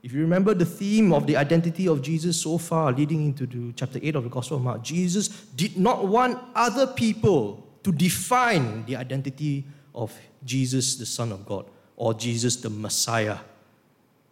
If 0.05 0.13
you 0.13 0.21
remember 0.21 0.53
the 0.53 0.67
theme 0.67 1.15
of 1.15 1.27
the 1.27 1.35
identity 1.39 1.89
of 1.89 2.03
Jesus 2.03 2.39
so 2.43 2.59
far, 2.59 2.93
leading 2.93 3.25
into 3.25 3.73
chapter 3.75 3.99
8 4.03 4.17
of 4.17 4.25
the 4.25 4.29
Gospel 4.29 4.59
of 4.59 4.63
Mark, 4.63 4.83
Jesus 4.83 5.29
did 5.57 5.79
not 5.79 6.07
want 6.07 6.39
other 6.55 6.87
people 6.87 7.67
to 7.83 7.91
define 7.91 8.85
the 8.85 8.97
identity 8.97 9.65
of 9.95 10.13
Jesus, 10.45 10.97
the 10.97 11.07
Son 11.07 11.33
of 11.33 11.47
God, 11.47 11.65
or 11.97 12.13
Jesus, 12.13 12.57
the 12.57 12.69
Messiah. 12.69 13.39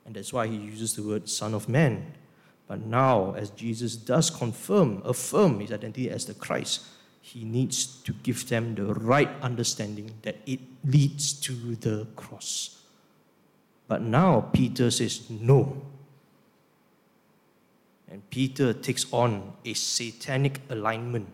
And 0.04 0.14
that's 0.14 0.30
why 0.30 0.46
he 0.46 0.56
uses 0.56 0.94
the 0.94 1.04
word 1.04 1.26
Son 1.26 1.54
of 1.54 1.70
Man. 1.70 2.12
But 2.68 2.85
now, 2.85 3.32
as 3.32 3.48
Jesus 3.48 3.96
does 3.96 4.28
confirm, 4.28 5.00
affirm 5.06 5.61
his 5.61 5.72
identity 5.72 6.11
as 6.11 6.26
the 6.26 6.35
Christ, 6.35 6.82
he 7.22 7.44
needs 7.44 7.87
to 8.02 8.12
give 8.12 8.46
them 8.46 8.74
the 8.74 8.92
right 8.92 9.30
understanding 9.40 10.11
that 10.20 10.37
it 10.44 10.61
leads 10.85 11.32
to 11.40 11.76
the 11.76 12.06
cross. 12.14 12.81
But 13.88 14.02
now 14.02 14.48
Peter 14.52 14.90
says 14.90 15.28
no. 15.28 15.80
And 18.10 18.28
Peter 18.30 18.72
takes 18.74 19.06
on 19.12 19.52
a 19.64 19.74
satanic 19.74 20.60
alignment. 20.68 21.28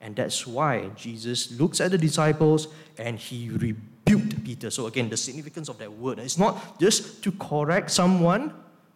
And 0.00 0.16
that's 0.16 0.46
why 0.46 0.90
Jesus 0.96 1.58
looks 1.58 1.80
at 1.80 1.90
the 1.90 1.98
disciples 1.98 2.68
and 2.96 3.18
he 3.18 3.50
rebuked 3.50 4.44
Peter. 4.44 4.70
So, 4.70 4.86
again, 4.86 5.08
the 5.10 5.16
significance 5.16 5.68
of 5.68 5.78
that 5.78 5.92
word 5.92 6.18
it's 6.18 6.38
not 6.38 6.80
just 6.80 7.22
to 7.24 7.32
correct 7.32 7.90
someone, 7.90 8.54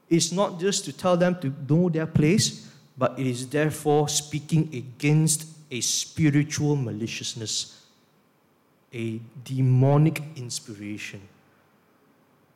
it's 0.08 0.32
not 0.32 0.60
just 0.60 0.84
to 0.86 0.92
tell 0.92 1.16
them 1.16 1.38
to 1.40 1.52
know 1.68 1.88
their 1.88 2.06
place, 2.06 2.70
but 2.96 3.18
it 3.18 3.26
is 3.26 3.48
therefore 3.48 4.08
speaking 4.08 4.70
against 4.72 5.46
a 5.70 5.80
spiritual 5.80 6.76
maliciousness, 6.76 7.84
a 8.94 9.20
demonic 9.44 10.22
inspiration. 10.36 11.20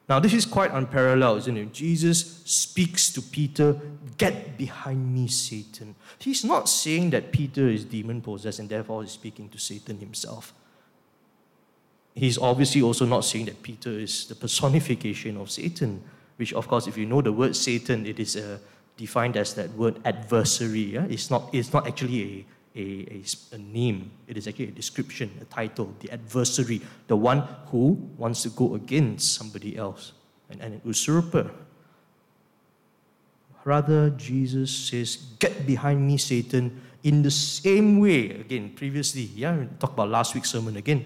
Now, 0.08 0.20
this 0.20 0.34
is 0.34 0.46
quite 0.46 0.70
unparalleled, 0.72 1.38
isn't 1.38 1.56
it? 1.56 1.72
Jesus 1.72 2.42
speaks 2.44 3.12
to 3.12 3.22
Peter, 3.22 3.76
Get 4.18 4.56
behind 4.56 5.14
me, 5.14 5.28
Satan. 5.28 5.94
He's 6.18 6.42
not 6.44 6.68
saying 6.68 7.10
that 7.10 7.32
Peter 7.32 7.68
is 7.68 7.84
demon 7.84 8.22
possessed 8.22 8.60
and 8.60 8.68
therefore 8.68 9.02
is 9.02 9.10
speaking 9.10 9.48
to 9.50 9.58
Satan 9.58 9.98
himself. 9.98 10.54
He's 12.14 12.38
obviously 12.38 12.80
also 12.80 13.04
not 13.04 13.26
saying 13.26 13.44
that 13.46 13.62
Peter 13.62 13.90
is 13.90 14.26
the 14.26 14.34
personification 14.34 15.36
of 15.36 15.50
Satan, 15.50 16.02
which, 16.36 16.54
of 16.54 16.66
course, 16.66 16.86
if 16.86 16.96
you 16.96 17.04
know 17.04 17.20
the 17.20 17.32
word 17.32 17.54
Satan, 17.54 18.06
it 18.06 18.18
is 18.18 18.36
uh, 18.36 18.58
defined 18.96 19.36
as 19.36 19.52
that 19.54 19.70
word 19.74 20.00
adversary. 20.06 20.94
Yeah? 20.94 21.04
It's, 21.10 21.30
not, 21.30 21.50
it's 21.52 21.74
not 21.74 21.86
actually 21.86 22.46
a 22.76 23.22
a, 23.50 23.54
a, 23.54 23.58
name, 23.58 24.10
it 24.28 24.36
is 24.36 24.46
actually 24.46 24.68
a 24.68 24.72
description, 24.72 25.30
a 25.40 25.44
title, 25.46 25.94
the 26.00 26.10
adversary, 26.10 26.82
the 27.08 27.16
one 27.16 27.42
who 27.68 27.98
wants 28.18 28.42
to 28.42 28.50
go 28.50 28.74
against 28.74 29.34
somebody 29.34 29.76
else, 29.76 30.12
and, 30.50 30.60
and 30.60 30.74
an 30.74 30.80
usurper. 30.84 31.50
Rather, 33.64 34.10
Jesus 34.10 34.70
says, 34.70 35.16
Get 35.38 35.66
behind 35.66 36.06
me, 36.06 36.18
Satan, 36.18 36.82
in 37.02 37.22
the 37.22 37.30
same 37.30 37.98
way, 37.98 38.30
again, 38.30 38.70
previously, 38.70 39.22
yeah, 39.22 39.56
we 39.56 39.66
talked 39.78 39.94
about 39.94 40.08
last 40.08 40.34
week's 40.34 40.50
sermon 40.50 40.76
again. 40.76 41.04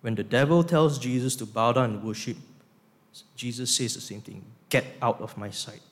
When 0.00 0.14
the 0.14 0.24
devil 0.24 0.64
tells 0.64 0.98
Jesus 0.98 1.36
to 1.36 1.46
bow 1.46 1.72
down 1.72 1.90
and 1.90 2.02
worship, 2.02 2.36
Jesus 3.36 3.74
says 3.74 3.94
the 3.94 4.00
same 4.00 4.20
thing 4.20 4.44
Get 4.68 4.84
out 5.02 5.20
of 5.20 5.36
my 5.36 5.50
sight. 5.50 5.82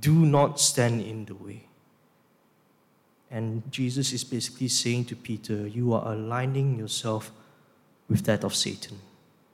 Do 0.00 0.12
not 0.12 0.60
stand 0.60 1.00
in 1.00 1.24
the 1.24 1.34
way. 1.34 1.67
And 3.30 3.62
Jesus 3.70 4.12
is 4.12 4.24
basically 4.24 4.68
saying 4.68 5.06
to 5.06 5.16
Peter, 5.16 5.66
You 5.66 5.92
are 5.92 6.12
aligning 6.12 6.78
yourself 6.78 7.30
with 8.08 8.24
that 8.24 8.44
of 8.44 8.54
Satan. 8.54 8.98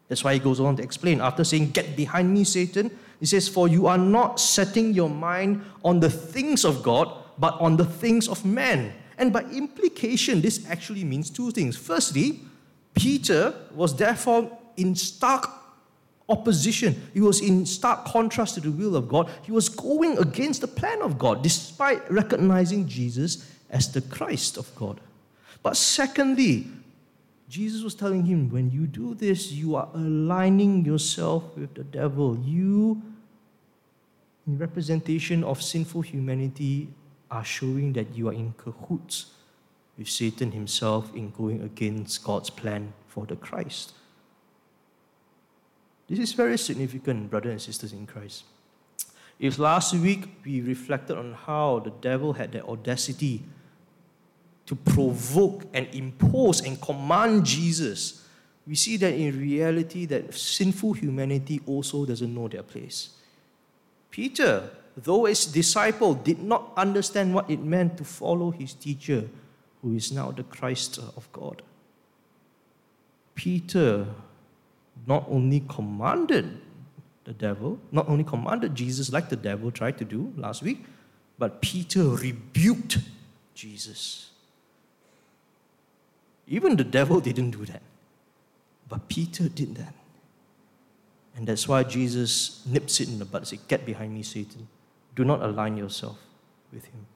That's 0.08 0.22
why 0.22 0.34
he 0.34 0.38
goes 0.38 0.60
on 0.60 0.76
to 0.76 0.82
explain. 0.82 1.20
After 1.20 1.44
saying, 1.44 1.70
Get 1.70 1.96
behind 1.96 2.32
me, 2.32 2.44
Satan, 2.44 2.90
he 3.18 3.26
says, 3.26 3.48
For 3.48 3.68
you 3.68 3.86
are 3.86 3.98
not 3.98 4.38
setting 4.38 4.92
your 4.92 5.10
mind 5.10 5.64
on 5.84 6.00
the 6.00 6.10
things 6.10 6.64
of 6.64 6.82
God, 6.82 7.12
but 7.38 7.60
on 7.60 7.76
the 7.76 7.84
things 7.84 8.28
of 8.28 8.44
man. 8.44 8.92
And 9.18 9.32
by 9.32 9.42
implication, 9.44 10.40
this 10.40 10.68
actually 10.68 11.04
means 11.04 11.30
two 11.30 11.50
things. 11.50 11.76
Firstly, 11.76 12.40
Peter 12.94 13.54
was 13.72 13.96
therefore 13.96 14.56
in 14.76 14.94
stark 14.94 15.48
opposition. 16.28 17.10
He 17.12 17.20
was 17.20 17.40
in 17.40 17.66
stark 17.66 18.04
contrast 18.04 18.54
to 18.54 18.60
the 18.60 18.70
will 18.70 18.96
of 18.96 19.08
God. 19.08 19.30
He 19.42 19.52
was 19.52 19.68
going 19.68 20.18
against 20.18 20.60
the 20.60 20.66
plan 20.68 21.02
of 21.02 21.18
God, 21.18 21.42
despite 21.42 22.10
recognizing 22.10 22.88
Jesus 22.88 23.50
as 23.74 23.92
the 23.92 24.00
Christ 24.00 24.56
of 24.56 24.72
God. 24.76 25.00
But 25.62 25.76
secondly, 25.76 26.68
Jesus 27.48 27.82
was 27.82 27.94
telling 27.94 28.24
him, 28.24 28.48
when 28.48 28.70
you 28.70 28.86
do 28.86 29.14
this, 29.14 29.50
you 29.52 29.74
are 29.74 29.88
aligning 29.92 30.84
yourself 30.84 31.44
with 31.56 31.74
the 31.74 31.82
devil. 31.82 32.38
You, 32.38 33.02
in 34.46 34.58
representation 34.58 35.42
of 35.42 35.60
sinful 35.60 36.02
humanity, 36.02 36.88
are 37.30 37.44
showing 37.44 37.92
that 37.94 38.14
you 38.14 38.28
are 38.28 38.32
in 38.32 38.54
cahoots 38.56 39.32
with 39.98 40.08
Satan 40.08 40.52
himself 40.52 41.14
in 41.14 41.30
going 41.30 41.62
against 41.62 42.22
God's 42.22 42.50
plan 42.50 42.92
for 43.08 43.26
the 43.26 43.36
Christ. 43.36 43.92
This 46.08 46.18
is 46.18 46.32
very 46.32 46.58
significant, 46.58 47.30
brothers 47.30 47.50
and 47.50 47.60
sisters 47.60 47.92
in 47.92 48.06
Christ. 48.06 48.44
If 49.38 49.58
last 49.58 49.94
week 49.94 50.28
we 50.44 50.60
reflected 50.60 51.18
on 51.18 51.32
how 51.32 51.80
the 51.80 51.90
devil 51.90 52.34
had 52.34 52.52
the 52.52 52.64
audacity 52.64 53.42
to 54.66 54.74
provoke 54.74 55.64
and 55.74 55.86
impose 55.92 56.64
and 56.64 56.80
command 56.80 57.44
Jesus, 57.44 58.26
we 58.66 58.74
see 58.74 58.96
that 58.96 59.12
in 59.12 59.38
reality 59.38 60.06
that 60.06 60.34
sinful 60.34 60.94
humanity 60.94 61.60
also 61.66 62.06
doesn't 62.06 62.34
know 62.34 62.48
their 62.48 62.62
place. 62.62 63.10
Peter, 64.10 64.70
though 64.96 65.26
his 65.26 65.44
disciple, 65.46 66.14
did 66.14 66.42
not 66.42 66.72
understand 66.76 67.34
what 67.34 67.50
it 67.50 67.60
meant 67.60 67.98
to 67.98 68.04
follow 68.04 68.50
his 68.50 68.72
teacher, 68.72 69.28
who 69.82 69.94
is 69.94 70.10
now 70.12 70.30
the 70.30 70.44
Christ 70.44 70.98
of 70.98 71.30
God. 71.32 71.60
Peter 73.34 74.06
not 75.06 75.26
only 75.28 75.62
commanded 75.68 76.60
the 77.24 77.32
devil, 77.32 77.78
not 77.90 78.08
only 78.08 78.24
commanded 78.24 78.74
Jesus 78.74 79.12
like 79.12 79.28
the 79.28 79.36
devil 79.36 79.70
tried 79.70 79.98
to 79.98 80.04
do 80.04 80.32
last 80.36 80.62
week, 80.62 80.84
but 81.38 81.60
Peter 81.60 82.04
rebuked 82.04 82.98
Jesus. 83.54 84.30
Even 86.46 86.76
the 86.76 86.84
devil 86.84 87.20
didn't 87.20 87.52
do 87.52 87.64
that, 87.66 87.82
but 88.88 89.08
Peter 89.08 89.48
did 89.48 89.76
that. 89.76 89.94
And 91.36 91.46
that's 91.46 91.66
why 91.66 91.82
Jesus 91.82 92.62
nips 92.66 93.00
it 93.00 93.08
in 93.08 93.18
the 93.18 93.24
bud 93.24 93.38
and 93.38 93.48
says, 93.48 93.58
Get 93.66 93.84
behind 93.84 94.14
me, 94.14 94.22
Satan. 94.22 94.68
Do 95.16 95.24
not 95.24 95.42
align 95.42 95.76
yourself 95.76 96.18
with 96.72 96.84
him. 96.84 97.06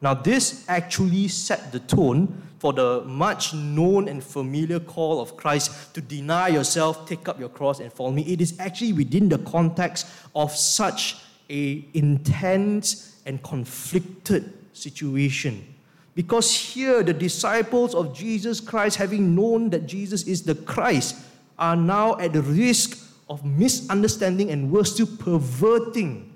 Now, 0.00 0.14
this 0.14 0.64
actually 0.68 1.28
set 1.28 1.72
the 1.72 1.80
tone 1.80 2.42
for 2.58 2.72
the 2.72 3.02
much 3.06 3.54
known 3.54 4.08
and 4.08 4.22
familiar 4.22 4.78
call 4.78 5.20
of 5.20 5.36
Christ 5.36 5.94
to 5.94 6.00
deny 6.00 6.48
yourself, 6.48 7.08
take 7.08 7.28
up 7.28 7.40
your 7.40 7.48
cross, 7.48 7.80
and 7.80 7.92
follow 7.92 8.12
me. 8.12 8.22
It 8.22 8.40
is 8.40 8.58
actually 8.60 8.92
within 8.92 9.28
the 9.28 9.38
context 9.38 10.06
of 10.34 10.52
such 10.52 11.16
a 11.48 11.84
intense 11.94 13.20
and 13.24 13.42
conflicted 13.42 14.52
situation. 14.72 15.75
Because 16.16 16.50
here, 16.50 17.02
the 17.02 17.12
disciples 17.12 17.94
of 17.94 18.14
Jesus 18.14 18.58
Christ, 18.58 18.96
having 18.96 19.34
known 19.34 19.68
that 19.70 19.86
Jesus 19.86 20.26
is 20.26 20.42
the 20.42 20.54
Christ, 20.54 21.14
are 21.58 21.76
now 21.76 22.18
at 22.18 22.32
the 22.32 22.40
risk 22.40 22.98
of 23.28 23.44
misunderstanding 23.44 24.50
and 24.50 24.72
worse 24.72 24.94
still 24.94 25.06
perverting 25.18 26.32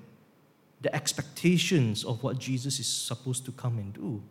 the 0.81 0.93
expectations 0.95 2.03
of 2.03 2.21
what 2.21 2.37
Jesus 2.37 2.79
is 2.79 2.85
supposed 2.87 3.43
to 3.45 3.51
come 3.53 3.79
and 3.79 3.91
do. 3.91 4.21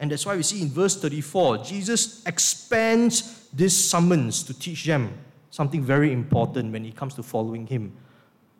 And 0.00 0.10
that's 0.10 0.26
why 0.26 0.34
we 0.34 0.42
see 0.42 0.62
in 0.62 0.68
verse 0.68 1.00
34, 1.00 1.58
Jesus 1.58 2.26
expands 2.26 3.48
this 3.52 3.88
summons 3.88 4.42
to 4.42 4.58
teach 4.58 4.84
them 4.84 5.16
something 5.50 5.80
very 5.80 6.12
important 6.12 6.72
when 6.72 6.84
it 6.84 6.96
comes 6.96 7.14
to 7.14 7.22
following 7.22 7.68
him. 7.68 7.92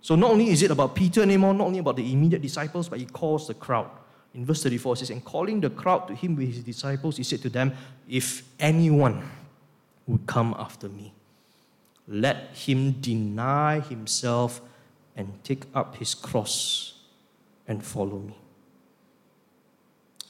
So 0.00 0.14
not 0.14 0.30
only 0.30 0.50
is 0.50 0.62
it 0.62 0.70
about 0.70 0.94
Peter 0.94 1.20
anymore, 1.20 1.52
not 1.52 1.66
only 1.66 1.80
about 1.80 1.96
the 1.96 2.12
immediate 2.12 2.42
disciples, 2.42 2.88
but 2.88 3.00
he 3.00 3.06
calls 3.06 3.48
the 3.48 3.54
crowd. 3.54 3.90
In 4.34 4.44
verse 4.44 4.62
34, 4.62 4.94
it 4.94 4.98
says, 4.98 5.10
And 5.10 5.24
calling 5.24 5.60
the 5.60 5.70
crowd 5.70 6.08
to 6.08 6.14
him 6.14 6.36
with 6.36 6.48
his 6.48 6.62
disciples, 6.62 7.16
he 7.16 7.22
said 7.22 7.40
to 7.42 7.48
them, 7.48 7.72
If 8.08 8.42
anyone 8.60 9.22
would 10.06 10.26
come 10.26 10.54
after 10.58 10.88
me, 10.88 11.12
let 12.06 12.54
him 12.54 12.92
deny 13.00 13.80
himself 13.80 14.60
and 15.16 15.32
take 15.42 15.64
up 15.74 15.96
his 15.96 16.14
cross 16.14 16.94
and 17.66 17.84
follow 17.84 18.18
me. 18.18 18.36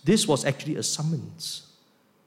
This 0.05 0.27
was 0.29 0.45
actually 0.45 0.77
a 0.77 0.83
summons. 0.83 1.67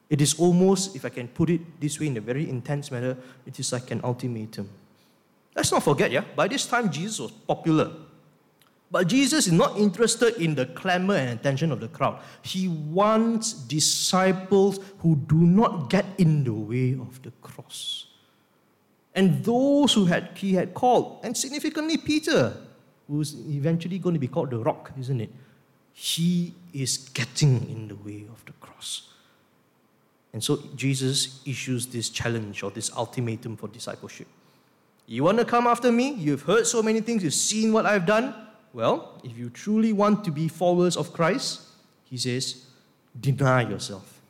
It 0.10 0.22
is 0.22 0.38
almost, 0.38 0.96
if 0.96 1.06
I 1.06 1.10
can 1.10 1.28
put 1.28 1.50
it 1.50 1.62
this 1.80 2.00
way 2.00 2.08
in 2.08 2.18
a 2.18 2.22
very 2.22 2.50
intense 2.50 2.92
manner, 2.92 3.16
it 3.46 3.60
is 3.60 3.72
like 3.72 3.90
an 3.92 4.02
ultimatum. 4.04 4.68
Let's 5.56 5.72
not 5.72 5.84
forget, 5.84 6.12
yeah, 6.12 6.24
by 6.36 6.48
this 6.48 6.66
time 6.66 6.92
Jesus 6.92 7.20
was 7.20 7.32
popular. 7.32 7.92
But 8.92 9.08
Jesus 9.08 9.46
is 9.46 9.54
not 9.54 9.78
interested 9.78 10.36
in 10.42 10.56
the 10.56 10.66
clamor 10.66 11.16
and 11.16 11.40
attention 11.40 11.72
of 11.72 11.80
the 11.80 11.88
crowd. 11.88 12.20
He 12.42 12.68
wants 12.68 13.54
disciples 13.54 14.80
who 15.00 15.16
do 15.16 15.36
not 15.36 15.90
get 15.90 16.06
in 16.18 16.44
the 16.44 16.54
way 16.54 16.94
of 16.94 17.22
the 17.22 17.32
cross. 17.42 18.08
And 19.14 19.44
those 19.44 19.94
who 19.94 20.06
had, 20.06 20.30
he 20.36 20.54
had 20.54 20.74
called, 20.74 21.20
and 21.24 21.38
significantly 21.38 21.98
Peter, 21.98 22.56
who's 23.08 23.36
eventually 23.48 24.00
going 24.00 24.14
to 24.14 24.20
be 24.20 24.28
called 24.28 24.52
the 24.52 24.60
rock, 24.60 24.92
isn't 25.00 25.22
it? 25.22 25.30
He 25.94 26.54
is 26.74 26.98
getting 26.98 27.70
in 27.70 27.90
the 27.90 27.96
way 27.96 28.26
of 28.32 28.44
the 28.46 28.54
cross. 28.54 29.10
And 30.34 30.44
so 30.44 30.60
Jesus 30.76 31.42
issues 31.46 31.88
this 31.88 32.10
challenge 32.10 32.64
or 32.64 32.72
this 32.72 32.92
ultimatum 32.96 33.58
for 33.58 33.68
discipleship. 33.68 34.28
You 35.06 35.24
want 35.24 35.40
to 35.40 35.46
come 35.46 35.66
after 35.66 35.92
me? 35.92 36.14
You've 36.14 36.44
heard 36.44 36.68
so 36.68 36.84
many 36.84 37.02
things, 37.02 37.24
you've 37.24 37.34
seen 37.34 37.74
what 37.74 37.86
I've 37.86 38.06
done. 38.06 38.34
Well, 38.74 39.20
if 39.24 39.38
you 39.38 39.50
truly 39.50 39.94
want 39.94 40.24
to 40.26 40.32
be 40.32 40.48
followers 40.48 40.96
of 40.96 41.12
Christ, 41.14 41.62
he 42.04 42.18
says, 42.18 42.66
deny 43.20 43.68
yourself, 43.68 44.22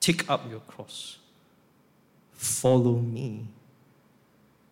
take 0.00 0.28
up 0.30 0.48
your 0.50 0.60
cross, 0.60 1.18
follow 2.32 2.94
me. 2.94 3.46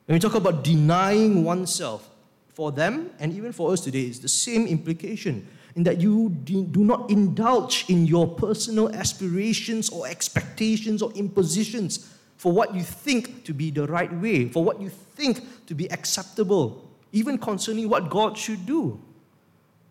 When 0.06 0.16
we 0.16 0.18
talk 0.20 0.34
about 0.34 0.64
denying 0.64 1.44
oneself, 1.44 2.10
for 2.54 2.70
them 2.70 3.10
and 3.18 3.32
even 3.32 3.52
for 3.52 3.72
us 3.72 3.80
today 3.80 4.02
it's 4.02 4.20
the 4.20 4.28
same 4.28 4.66
implication 4.66 5.46
in 5.74 5.82
that 5.82 6.00
you 6.00 6.28
do 6.44 6.84
not 6.84 7.10
indulge 7.10 7.84
in 7.88 8.06
your 8.06 8.28
personal 8.28 8.94
aspirations 8.94 9.90
or 9.90 10.06
expectations 10.06 11.02
or 11.02 11.10
impositions 11.14 12.14
for 12.36 12.52
what 12.52 12.72
you 12.72 12.82
think 12.82 13.44
to 13.44 13.52
be 13.52 13.72
the 13.72 13.84
right 13.88 14.12
way, 14.20 14.48
for 14.48 14.62
what 14.62 14.80
you 14.80 14.88
think 14.88 15.66
to 15.66 15.74
be 15.74 15.90
acceptable, 15.90 16.88
even 17.14 17.38
concerning 17.38 17.88
what 17.88 18.10
God 18.10 18.36
should 18.36 18.66
do. 18.66 19.00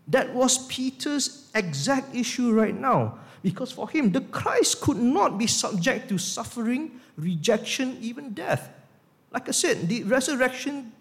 That 0.10 0.36
was 0.36 0.68
Peter's 0.68 1.50
exact 1.56 2.14
issue 2.14 2.52
right 2.52 2.78
now. 2.78 3.18
Because 3.42 3.72
for 3.72 3.90
him, 3.90 4.12
the 4.12 4.20
Christ 4.22 4.82
could 4.82 4.98
not 4.98 5.38
be 5.38 5.48
subject 5.48 6.10
to 6.10 6.18
suffering, 6.18 7.00
rejection, 7.18 7.98
even 8.02 8.34
death. 8.34 8.70
Like 9.32 9.48
I 9.48 9.52
said, 9.52 9.88
the 9.88 10.04
resurrection 10.04 10.92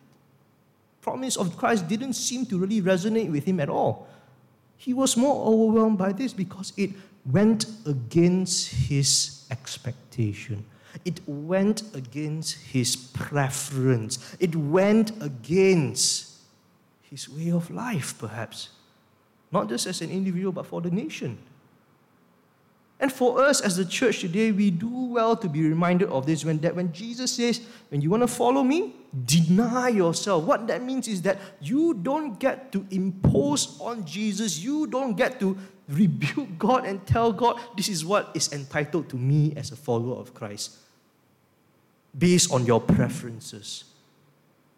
promise 1.00 1.36
of 1.36 1.56
Christ 1.56 1.88
didn't 1.88 2.14
seem 2.14 2.46
to 2.46 2.58
really 2.58 2.80
resonate 2.80 3.30
with 3.30 3.44
him 3.44 3.58
at 3.58 3.68
all. 3.68 4.06
He 4.76 4.94
was 4.94 5.16
more 5.16 5.44
overwhelmed 5.44 5.98
by 5.98 6.12
this 6.12 6.32
because 6.32 6.72
it 6.76 6.90
went 7.26 7.66
against 7.84 8.70
his 8.70 9.44
expectation. 9.50 10.64
It 11.04 11.20
went 11.26 11.82
against 11.94 12.54
his 12.54 12.96
preference. 12.96 14.34
It 14.38 14.54
went 14.56 15.12
against 15.22 16.30
his 17.02 17.28
way 17.28 17.50
of 17.50 17.70
life, 17.70 18.18
perhaps. 18.18 18.70
Not 19.50 19.68
just 19.68 19.86
as 19.86 20.00
an 20.00 20.10
individual, 20.10 20.52
but 20.52 20.66
for 20.66 20.80
the 20.80 20.90
nation. 20.90 21.38
And 23.02 23.12
for 23.12 23.42
us 23.42 23.60
as 23.60 23.76
the 23.76 23.84
church 23.84 24.20
today, 24.20 24.52
we 24.52 24.70
do 24.70 24.88
well 24.88 25.34
to 25.36 25.48
be 25.48 25.66
reminded 25.68 26.08
of 26.08 26.24
this 26.24 26.44
when, 26.44 26.58
that 26.58 26.76
when 26.76 26.92
Jesus 26.92 27.32
says, 27.32 27.60
when 27.88 28.00
you 28.00 28.08
want 28.10 28.22
to 28.22 28.28
follow 28.28 28.62
me, 28.62 28.94
deny 29.24 29.88
yourself. 29.88 30.44
What 30.44 30.68
that 30.68 30.84
means 30.84 31.08
is 31.08 31.20
that 31.22 31.38
you 31.60 31.94
don't 31.94 32.38
get 32.38 32.70
to 32.70 32.86
impose 32.92 33.76
on 33.80 34.04
Jesus, 34.04 34.60
you 34.60 34.86
don't 34.86 35.16
get 35.16 35.40
to 35.40 35.58
rebuke 35.88 36.56
God 36.58 36.86
and 36.86 37.04
tell 37.04 37.32
God, 37.32 37.58
this 37.76 37.88
is 37.88 38.04
what 38.04 38.30
is 38.34 38.52
entitled 38.52 39.08
to 39.08 39.16
me 39.16 39.52
as 39.56 39.72
a 39.72 39.76
follower 39.76 40.20
of 40.20 40.32
Christ, 40.32 40.76
based 42.16 42.52
on 42.52 42.66
your 42.66 42.80
preferences. 42.80 43.84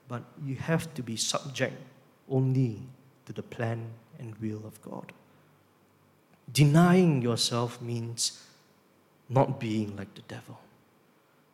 But 0.09 0.23
you 0.45 0.57
have 0.57 0.93
to 0.95 1.03
be 1.03 1.17
subject 1.17 1.75
only 2.29 2.81
to 3.27 3.33
the 3.33 3.43
plan 3.43 3.87
and 4.19 4.35
will 4.37 4.63
of 4.67 4.81
God. 4.83 5.13
Denying 6.53 7.23
yourself 7.23 7.81
means 7.81 8.43
not 9.29 9.59
being 9.59 9.97
like 9.97 10.15
the 10.15 10.23
devil. 10.23 10.59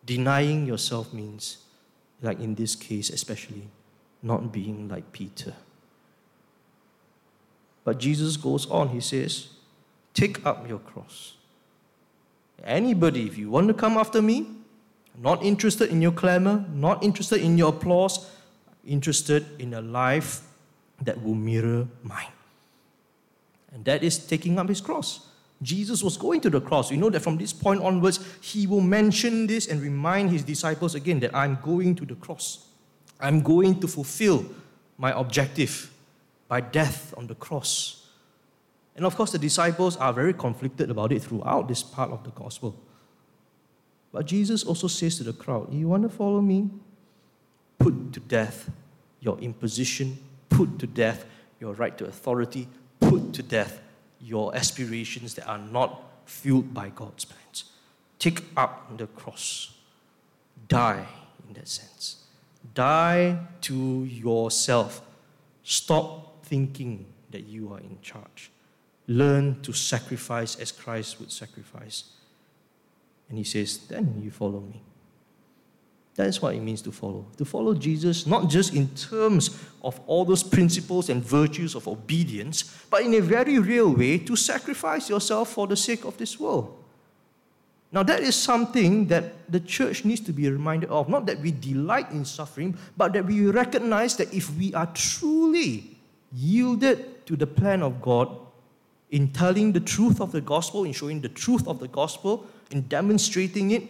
Denying 0.04 0.66
yourself 0.66 1.12
means, 1.12 1.58
like 2.20 2.40
in 2.40 2.54
this 2.54 2.74
case 2.74 3.10
especially, 3.10 3.68
not 4.22 4.52
being 4.52 4.88
like 4.88 5.12
Peter. 5.12 5.54
But 7.84 7.98
Jesus 7.98 8.36
goes 8.36 8.68
on, 8.70 8.88
he 8.88 9.00
says, 9.00 9.48
Take 10.12 10.44
up 10.44 10.68
your 10.68 10.80
cross. 10.80 11.34
Anybody, 12.62 13.26
if 13.26 13.38
you 13.38 13.48
want 13.48 13.68
to 13.68 13.74
come 13.74 13.96
after 13.96 14.20
me, 14.20 14.46
not 15.18 15.42
interested 15.42 15.90
in 15.90 16.00
your 16.00 16.12
clamor, 16.12 16.64
not 16.72 17.02
interested 17.02 17.40
in 17.40 17.58
your 17.58 17.70
applause, 17.70 18.30
interested 18.86 19.46
in 19.58 19.74
a 19.74 19.80
life 19.80 20.42
that 21.02 21.22
will 21.22 21.34
mirror 21.34 21.86
mine. 22.02 22.32
And 23.72 23.84
that 23.84 24.02
is 24.02 24.18
taking 24.18 24.58
up 24.58 24.68
his 24.68 24.80
cross. 24.80 25.26
Jesus 25.62 26.02
was 26.02 26.16
going 26.16 26.40
to 26.40 26.50
the 26.50 26.60
cross. 26.60 26.90
We 26.90 26.96
know 26.96 27.10
that 27.10 27.20
from 27.20 27.36
this 27.36 27.52
point 27.52 27.82
onwards, 27.82 28.18
he 28.40 28.66
will 28.66 28.80
mention 28.80 29.46
this 29.46 29.66
and 29.66 29.80
remind 29.80 30.30
his 30.30 30.42
disciples 30.42 30.94
again 30.94 31.20
that 31.20 31.34
I'm 31.34 31.58
going 31.62 31.94
to 31.96 32.06
the 32.06 32.14
cross. 32.14 32.66
I'm 33.20 33.42
going 33.42 33.78
to 33.80 33.88
fulfill 33.88 34.46
my 34.96 35.18
objective 35.18 35.92
by 36.48 36.62
death 36.62 37.12
on 37.16 37.26
the 37.26 37.34
cross. 37.34 38.06
And 38.96 39.04
of 39.04 39.16
course, 39.16 39.32
the 39.32 39.38
disciples 39.38 39.96
are 39.98 40.12
very 40.12 40.32
conflicted 40.32 40.90
about 40.90 41.12
it 41.12 41.22
throughout 41.22 41.68
this 41.68 41.82
part 41.82 42.10
of 42.10 42.24
the 42.24 42.30
gospel. 42.30 42.74
But 44.12 44.26
Jesus 44.26 44.64
also 44.64 44.88
says 44.88 45.16
to 45.18 45.24
the 45.24 45.32
crowd, 45.32 45.72
You 45.72 45.88
want 45.88 46.02
to 46.02 46.08
follow 46.08 46.40
me? 46.40 46.70
Put 47.78 48.12
to 48.12 48.20
death 48.20 48.70
your 49.20 49.38
imposition, 49.38 50.18
put 50.48 50.78
to 50.78 50.86
death 50.86 51.24
your 51.60 51.74
right 51.74 51.96
to 51.98 52.06
authority, 52.06 52.68
put 52.98 53.32
to 53.34 53.42
death 53.42 53.80
your 54.20 54.54
aspirations 54.54 55.34
that 55.34 55.46
are 55.46 55.58
not 55.58 56.02
fueled 56.26 56.74
by 56.74 56.90
God's 56.90 57.24
plans. 57.24 57.64
Take 58.18 58.42
up 58.56 58.96
the 58.98 59.06
cross. 59.06 59.74
Die 60.68 61.06
in 61.48 61.54
that 61.54 61.68
sense. 61.68 62.24
Die 62.74 63.38
to 63.62 64.04
yourself. 64.04 65.00
Stop 65.62 66.44
thinking 66.44 67.06
that 67.30 67.46
you 67.46 67.72
are 67.72 67.80
in 67.80 67.98
charge. 68.02 68.50
Learn 69.06 69.60
to 69.62 69.72
sacrifice 69.72 70.56
as 70.56 70.70
Christ 70.70 71.18
would 71.18 71.32
sacrifice. 71.32 72.04
And 73.30 73.38
he 73.38 73.44
says, 73.44 73.78
Then 73.88 74.20
you 74.22 74.30
follow 74.30 74.60
me. 74.60 74.82
That 76.16 76.26
is 76.26 76.42
what 76.42 76.54
it 76.54 76.60
means 76.60 76.82
to 76.82 76.92
follow. 76.92 77.24
To 77.38 77.44
follow 77.46 77.72
Jesus, 77.72 78.26
not 78.26 78.50
just 78.50 78.74
in 78.74 78.88
terms 78.88 79.58
of 79.82 79.98
all 80.06 80.26
those 80.26 80.42
principles 80.42 81.08
and 81.08 81.24
virtues 81.24 81.74
of 81.74 81.88
obedience, 81.88 82.64
but 82.90 83.02
in 83.02 83.14
a 83.14 83.20
very 83.20 83.58
real 83.58 83.94
way 83.94 84.18
to 84.18 84.36
sacrifice 84.36 85.08
yourself 85.08 85.52
for 85.52 85.66
the 85.66 85.76
sake 85.76 86.04
of 86.04 86.18
this 86.18 86.38
world. 86.38 86.76
Now, 87.92 88.02
that 88.02 88.20
is 88.20 88.36
something 88.36 89.06
that 89.06 89.50
the 89.50 89.60
church 89.60 90.04
needs 90.04 90.20
to 90.22 90.32
be 90.32 90.48
reminded 90.48 90.90
of. 90.90 91.08
Not 91.08 91.26
that 91.26 91.40
we 91.40 91.50
delight 91.50 92.10
in 92.10 92.24
suffering, 92.24 92.76
but 92.96 93.12
that 93.14 93.24
we 93.24 93.46
recognize 93.46 94.16
that 94.16 94.32
if 94.34 94.54
we 94.56 94.74
are 94.74 94.86
truly 94.94 95.96
yielded 96.32 97.26
to 97.26 97.34
the 97.34 97.46
plan 97.46 97.82
of 97.82 98.00
God 98.02 98.28
in 99.10 99.32
telling 99.32 99.72
the 99.72 99.80
truth 99.80 100.20
of 100.20 100.30
the 100.30 100.40
gospel, 100.40 100.84
in 100.84 100.92
showing 100.92 101.20
the 101.20 101.28
truth 101.28 101.66
of 101.66 101.80
the 101.80 101.88
gospel, 101.88 102.46
in 102.70 102.82
demonstrating 102.82 103.72
it 103.72 103.82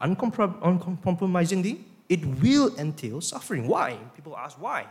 uncompromisingly, 0.00 1.84
it 2.08 2.24
will 2.24 2.76
entail 2.78 3.20
suffering. 3.20 3.66
Why? 3.66 3.96
People 4.14 4.36
ask 4.36 4.60
why. 4.60 4.86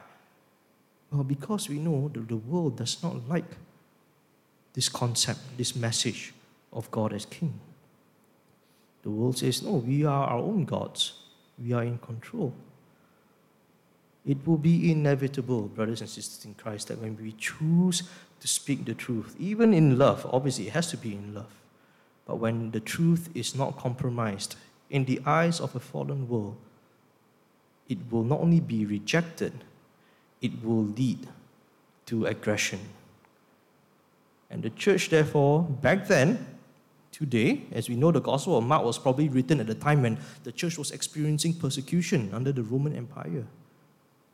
Well, 1.12 1.24
because 1.24 1.70
we 1.70 1.80
know 1.80 2.10
that 2.14 2.28
the 2.28 2.36
world 2.36 2.78
does 2.78 3.02
not 3.04 3.28
like 3.30 3.46
this 4.74 4.90
concept, 4.90 5.40
this 5.58 5.76
message 5.76 6.34
of 6.74 6.90
God 6.92 7.14
as 7.14 7.26
King. 7.26 7.60
The 9.04 9.12
world 9.12 9.38
says, 9.38 9.62
no, 9.62 9.74
we 9.76 10.04
are 10.04 10.28
our 10.28 10.40
own 10.40 10.66
gods. 10.66 11.14
We 11.64 11.72
are 11.74 11.84
in 11.84 12.00
control. 12.00 12.54
It 14.26 14.46
will 14.46 14.58
be 14.58 14.92
inevitable, 14.92 15.68
brothers 15.68 16.02
and 16.02 16.10
sisters 16.10 16.44
in 16.44 16.56
Christ, 16.56 16.88
that 16.88 17.00
when 17.00 17.16
we 17.16 17.34
choose 17.34 18.04
to 18.40 18.48
speak 18.48 18.84
the 18.84 18.96
truth, 18.96 19.36
even 19.40 19.74
in 19.74 19.98
love, 20.00 20.26
obviously 20.34 20.68
it 20.68 20.74
has 20.74 20.90
to 20.90 20.98
be 20.98 21.14
in 21.14 21.36
love, 21.36 21.54
but 22.26 22.38
when 22.38 22.72
the 22.72 22.80
truth 22.80 23.30
is 23.34 23.56
not 23.56 23.78
compromised 23.78 24.56
in 24.90 25.06
the 25.06 25.20
eyes 25.26 25.60
of 25.60 25.76
a 25.76 25.80
fallen 25.80 26.28
world, 26.28 26.58
it 27.88 27.98
will 28.10 28.24
not 28.24 28.40
only 28.40 28.60
be 28.60 28.86
rejected, 28.86 29.54
it 30.42 30.64
will 30.64 30.84
lead 30.84 31.28
to 32.08 32.26
aggression. 32.26 32.80
And 34.50 34.64
the 34.64 34.70
church, 34.72 35.10
therefore, 35.10 35.64
back 35.64 36.08
then, 36.08 36.46
today, 37.12 37.64
as 37.72 37.90
we 37.90 37.96
know, 37.96 38.12
the 38.12 38.22
Gospel 38.22 38.58
of 38.58 38.64
Mark 38.64 38.84
was 38.84 38.98
probably 38.98 39.30
written 39.30 39.60
at 39.60 39.68
the 39.68 39.76
time 39.76 40.02
when 40.02 40.18
the 40.44 40.52
church 40.52 40.78
was 40.78 40.92
experiencing 40.92 41.54
persecution 41.54 42.30
under 42.34 42.52
the 42.52 42.64
Roman 42.64 42.96
Empire. 42.96 43.46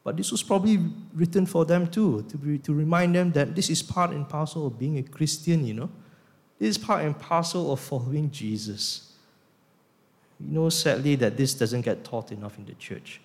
But 0.03 0.17
this 0.17 0.31
was 0.31 0.41
probably 0.41 0.79
written 1.13 1.45
for 1.45 1.63
them 1.63 1.87
too, 1.87 2.25
to, 2.29 2.37
be, 2.37 2.57
to 2.59 2.73
remind 2.73 3.15
them 3.15 3.31
that 3.33 3.55
this 3.55 3.69
is 3.69 3.83
part 3.83 4.11
and 4.11 4.27
parcel 4.27 4.67
of 4.67 4.79
being 4.79 4.97
a 4.97 5.03
Christian, 5.03 5.65
you 5.65 5.75
know. 5.75 5.89
Is 6.61 6.77
part 6.77 7.03
and 7.03 7.17
parcel 7.19 7.73
of 7.73 7.81
following 7.81 8.31
Jesus. 8.31 9.11
You 10.39 10.53
know, 10.59 10.69
sadly, 10.69 11.15
that 11.15 11.35
this 11.35 11.53
doesn't 11.53 11.81
get 11.81 12.05
taught 12.05 12.31
enough 12.31 12.57
in 12.57 12.65
the 12.65 12.75
church. 12.75 13.19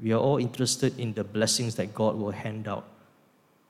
We 0.00 0.12
are 0.12 0.20
all 0.20 0.36
interested 0.36 0.96
in 0.98 1.14
the 1.14 1.24
blessings 1.24 1.74
that 1.76 1.94
God 1.94 2.16
will 2.16 2.30
hand 2.30 2.68
out, 2.68 2.86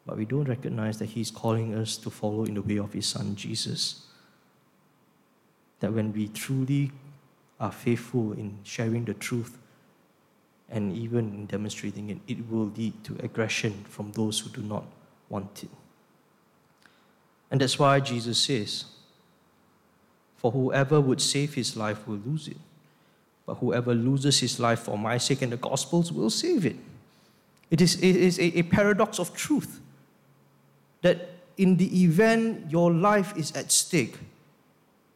but 0.04 0.18
we 0.18 0.26
don't 0.26 0.48
recognize 0.48 0.98
that 0.98 1.06
He's 1.06 1.30
calling 1.30 1.74
us 1.74 1.96
to 1.98 2.10
follow 2.10 2.44
in 2.44 2.54
the 2.54 2.62
way 2.62 2.76
of 2.78 2.92
His 2.92 3.06
Son, 3.06 3.34
Jesus 3.34 4.06
that 5.80 5.92
when 5.92 6.12
we 6.12 6.28
truly 6.28 6.90
are 7.60 7.72
faithful 7.72 8.32
in 8.32 8.58
sharing 8.64 9.04
the 9.04 9.14
truth 9.14 9.58
and 10.68 10.92
even 10.96 11.32
in 11.34 11.46
demonstrating 11.46 12.10
it, 12.10 12.18
it 12.26 12.50
will 12.50 12.72
lead 12.76 12.92
to 13.04 13.16
aggression 13.22 13.84
from 13.88 14.10
those 14.12 14.40
who 14.40 14.50
do 14.50 14.62
not 14.62 14.84
want 15.28 15.62
it. 15.62 15.70
And 17.50 17.60
that's 17.60 17.78
why 17.78 18.00
Jesus 18.00 18.38
says, 18.38 18.84
For 20.36 20.50
whoever 20.50 21.00
would 21.00 21.20
save 21.20 21.54
his 21.54 21.76
life 21.76 22.06
will 22.06 22.20
lose 22.24 22.48
it, 22.48 22.58
but 23.46 23.54
whoever 23.54 23.94
loses 23.94 24.40
his 24.40 24.60
life 24.60 24.80
for 24.80 24.98
my 24.98 25.18
sake 25.18 25.42
and 25.42 25.52
the 25.52 25.56
gospel's 25.56 26.12
will 26.12 26.30
save 26.30 26.66
it. 26.66 26.76
It 27.70 27.80
is, 27.80 27.96
it 27.96 28.16
is 28.16 28.38
a, 28.38 28.58
a 28.58 28.62
paradox 28.62 29.18
of 29.18 29.34
truth 29.34 29.80
that 31.02 31.30
in 31.56 31.76
the 31.76 32.02
event 32.02 32.70
your 32.70 32.92
life 32.92 33.36
is 33.36 33.52
at 33.52 33.72
stake, 33.72 34.16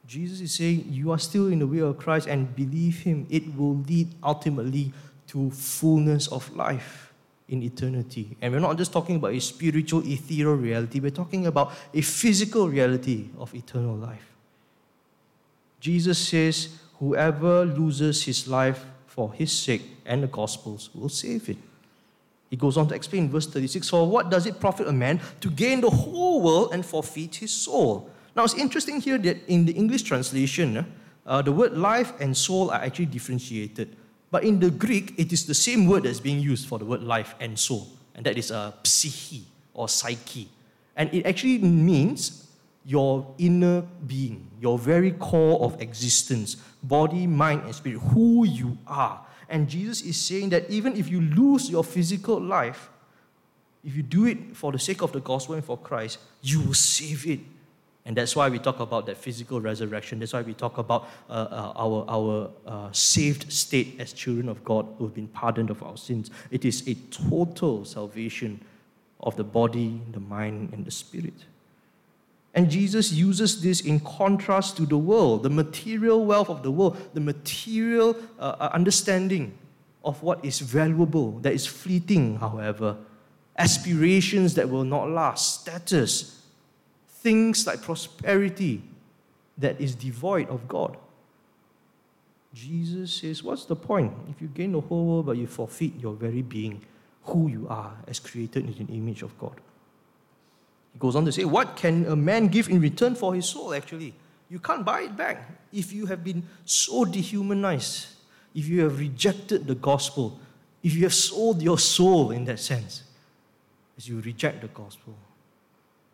Jesus 0.06 0.40
is 0.40 0.54
saying, 0.54 0.86
You 0.90 1.12
are 1.12 1.18
still 1.18 1.46
in 1.46 1.60
the 1.60 1.66
way 1.68 1.78
of 1.78 1.96
Christ 1.96 2.26
and 2.26 2.54
believe 2.56 3.00
Him. 3.02 3.26
It 3.30 3.56
will 3.56 3.76
lead 3.76 4.08
ultimately 4.24 4.92
to 5.28 5.50
fullness 5.52 6.26
of 6.26 6.54
life 6.56 7.12
in 7.48 7.62
eternity. 7.62 8.36
And 8.40 8.52
we're 8.52 8.58
not 8.58 8.76
just 8.76 8.92
talking 8.92 9.16
about 9.16 9.34
a 9.34 9.40
spiritual, 9.40 10.02
ethereal 10.04 10.56
reality, 10.56 10.98
we're 10.98 11.10
talking 11.10 11.46
about 11.46 11.72
a 11.94 12.00
physical 12.00 12.68
reality 12.68 13.28
of 13.38 13.54
eternal 13.54 13.94
life. 13.94 14.26
Jesus 15.80 16.18
says, 16.18 16.68
Whoever 16.98 17.64
loses 17.64 18.24
his 18.24 18.46
life 18.46 18.84
for 19.06 19.32
his 19.32 19.50
sake 19.50 19.82
and 20.04 20.22
the 20.22 20.26
gospel's 20.26 20.90
will 20.94 21.08
save 21.08 21.48
it. 21.48 21.56
He 22.50 22.56
goes 22.56 22.76
on 22.76 22.88
to 22.88 22.94
explain 22.94 23.30
verse 23.30 23.46
36 23.46 23.88
For 23.88 24.06
what 24.06 24.28
does 24.28 24.46
it 24.46 24.60
profit 24.60 24.88
a 24.88 24.92
man 24.92 25.20
to 25.40 25.50
gain 25.50 25.80
the 25.80 25.90
whole 25.90 26.42
world 26.42 26.74
and 26.74 26.84
forfeit 26.84 27.36
his 27.36 27.52
soul? 27.52 28.10
Now, 28.36 28.44
it's 28.44 28.54
interesting 28.54 29.00
here 29.00 29.18
that 29.18 29.38
in 29.48 29.64
the 29.64 29.72
English 29.72 30.02
translation, 30.02 30.86
uh, 31.26 31.42
the 31.42 31.52
word 31.52 31.76
life 31.76 32.12
and 32.20 32.36
soul 32.36 32.70
are 32.70 32.80
actually 32.80 33.06
differentiated. 33.06 33.96
But 34.30 34.44
in 34.44 34.60
the 34.60 34.70
Greek, 34.70 35.14
it 35.18 35.32
is 35.32 35.46
the 35.46 35.54
same 35.54 35.86
word 35.86 36.04
that's 36.04 36.20
being 36.20 36.40
used 36.40 36.68
for 36.68 36.78
the 36.78 36.84
word 36.84 37.02
life 37.02 37.34
and 37.40 37.58
soul, 37.58 37.88
and 38.14 38.24
that 38.26 38.38
is 38.38 38.50
a 38.50 38.56
uh, 38.56 38.72
psyche 38.84 39.44
or 39.74 39.88
psyche. 39.88 40.48
And 40.96 41.12
it 41.12 41.26
actually 41.26 41.58
means 41.58 42.49
your 42.84 43.34
inner 43.38 43.82
being, 44.06 44.50
your 44.60 44.78
very 44.78 45.12
core 45.12 45.60
of 45.60 45.80
existence, 45.80 46.56
body, 46.82 47.26
mind, 47.26 47.62
and 47.64 47.74
spirit, 47.74 47.98
who 47.98 48.46
you 48.46 48.78
are. 48.86 49.24
And 49.48 49.68
Jesus 49.68 50.02
is 50.02 50.16
saying 50.16 50.50
that 50.50 50.70
even 50.70 50.96
if 50.96 51.08
you 51.08 51.20
lose 51.20 51.68
your 51.68 51.84
physical 51.84 52.40
life, 52.40 52.88
if 53.84 53.96
you 53.96 54.02
do 54.02 54.26
it 54.26 54.56
for 54.56 54.72
the 54.72 54.78
sake 54.78 55.02
of 55.02 55.12
the 55.12 55.20
gospel 55.20 55.54
and 55.54 55.64
for 55.64 55.76
Christ, 55.76 56.18
you 56.42 56.60
will 56.60 56.74
save 56.74 57.26
it 57.26 57.40
and 58.10 58.16
that's 58.16 58.34
why 58.34 58.48
we 58.48 58.58
talk 58.58 58.80
about 58.80 59.06
that 59.06 59.18
physical 59.18 59.60
resurrection. 59.60 60.18
That's 60.18 60.32
why 60.32 60.42
we 60.42 60.54
talk 60.54 60.78
about 60.78 61.08
uh, 61.28 61.32
uh, 61.32 61.72
our, 61.76 62.04
our 62.08 62.50
uh, 62.66 62.92
saved 62.92 63.52
state 63.52 63.96
as 64.00 64.12
children 64.12 64.48
of 64.48 64.64
God 64.64 64.86
who 64.98 65.04
have 65.04 65.14
been 65.14 65.28
pardoned 65.28 65.70
of 65.70 65.82
our 65.82 65.96
sins. 65.96 66.30
It 66.50 66.64
is 66.64 66.86
a 66.88 66.94
total 67.10 67.84
salvation 67.84 68.64
of 69.20 69.36
the 69.36 69.44
body, 69.44 70.00
the 70.12 70.20
mind, 70.20 70.72
and 70.72 70.84
the 70.84 70.90
spirit. 70.90 71.44
And 72.54 72.68
Jesus 72.70 73.12
uses 73.12 73.62
this 73.62 73.80
in 73.80 74.00
contrast 74.00 74.76
to 74.78 74.86
the 74.86 74.98
world, 74.98 75.44
the 75.44 75.50
material 75.50 76.24
wealth 76.24 76.48
of 76.48 76.62
the 76.62 76.70
world, 76.70 76.96
the 77.14 77.20
material 77.20 78.16
uh, 78.38 78.56
uh 78.58 78.70
understanding 78.72 79.56
of 80.04 80.22
what 80.22 80.44
is 80.44 80.60
valuable, 80.60 81.38
that 81.40 81.52
is 81.52 81.66
fleeting, 81.66 82.36
however, 82.36 82.96
aspirations 83.56 84.54
that 84.54 84.68
will 84.68 84.84
not 84.84 85.08
last, 85.08 85.60
status, 85.60 86.42
things 87.06 87.66
like 87.66 87.82
prosperity 87.82 88.82
that 89.58 89.80
is 89.80 89.94
devoid 89.94 90.48
of 90.48 90.66
God. 90.66 90.96
Jesus 92.54 93.12
says, 93.12 93.42
What's 93.42 93.66
the 93.66 93.76
point? 93.76 94.12
If 94.28 94.40
you 94.40 94.48
gain 94.48 94.72
the 94.72 94.80
whole 94.80 95.06
world 95.06 95.26
but 95.26 95.36
you 95.36 95.46
forfeit 95.46 95.92
your 96.00 96.14
very 96.14 96.42
being, 96.42 96.80
who 97.24 97.48
you 97.48 97.66
are 97.68 97.94
as 98.08 98.18
created 98.18 98.66
in 98.78 98.86
the 98.86 98.92
image 98.94 99.22
of 99.22 99.38
God. 99.38 99.60
He 100.92 100.98
goes 100.98 101.16
on 101.16 101.24
to 101.24 101.32
say, 101.32 101.44
What 101.44 101.76
can 101.76 102.06
a 102.06 102.16
man 102.16 102.48
give 102.48 102.68
in 102.68 102.80
return 102.80 103.14
for 103.14 103.34
his 103.34 103.46
soul, 103.46 103.74
actually? 103.74 104.14
You 104.48 104.58
can't 104.58 104.84
buy 104.84 105.02
it 105.02 105.16
back. 105.16 105.48
If 105.72 105.92
you 105.92 106.06
have 106.06 106.24
been 106.24 106.42
so 106.64 107.04
dehumanized, 107.04 108.08
if 108.54 108.66
you 108.66 108.82
have 108.82 108.98
rejected 108.98 109.66
the 109.66 109.76
gospel, 109.76 110.40
if 110.82 110.94
you 110.94 111.04
have 111.04 111.14
sold 111.14 111.62
your 111.62 111.78
soul 111.78 112.32
in 112.32 112.44
that 112.46 112.58
sense, 112.58 113.04
as 113.96 114.08
you 114.08 114.20
reject 114.20 114.62
the 114.62 114.68
gospel, 114.68 115.14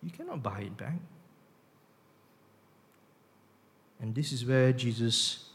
you 0.03 0.11
cannot 0.11 0.43
buy 0.43 0.61
it 0.61 0.77
back. 0.77 0.99
And 4.01 4.15
this 4.15 4.33
is 4.33 4.45
where 4.45 4.73
Jesus 4.73 5.49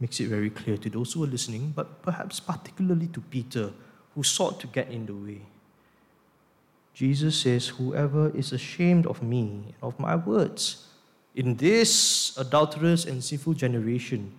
makes 0.00 0.18
it 0.20 0.28
very 0.28 0.48
clear 0.48 0.78
to 0.78 0.88
those 0.88 1.12
who 1.12 1.22
are 1.24 1.26
listening, 1.26 1.72
but 1.76 2.02
perhaps 2.02 2.40
particularly 2.40 3.08
to 3.08 3.20
Peter, 3.20 3.72
who 4.14 4.22
sought 4.22 4.58
to 4.60 4.66
get 4.66 4.90
in 4.90 5.06
the 5.06 5.14
way. 5.14 5.42
Jesus 6.94 7.40
says, 7.40 7.68
Whoever 7.68 8.30
is 8.36 8.52
ashamed 8.52 9.06
of 9.06 9.22
me 9.22 9.74
of 9.82 9.98
my 9.98 10.16
words 10.16 10.88
in 11.34 11.56
this 11.56 12.36
adulterous 12.36 13.04
and 13.04 13.22
sinful 13.22 13.54
generation, 13.54 14.32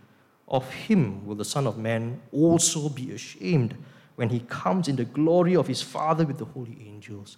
of 0.47 0.69
him 0.71 1.25
will 1.25 1.35
the 1.35 1.45
Son 1.45 1.65
of 1.65 1.77
Man 1.77 2.21
also 2.31 2.89
be 2.89 3.11
ashamed 3.11 3.75
when 4.15 4.29
he 4.29 4.41
comes 4.41 4.87
in 4.87 4.95
the 4.95 5.05
glory 5.05 5.55
of 5.55 5.67
his 5.67 5.81
Father 5.81 6.25
with 6.25 6.37
the 6.37 6.45
holy 6.45 6.77
angels. 6.85 7.37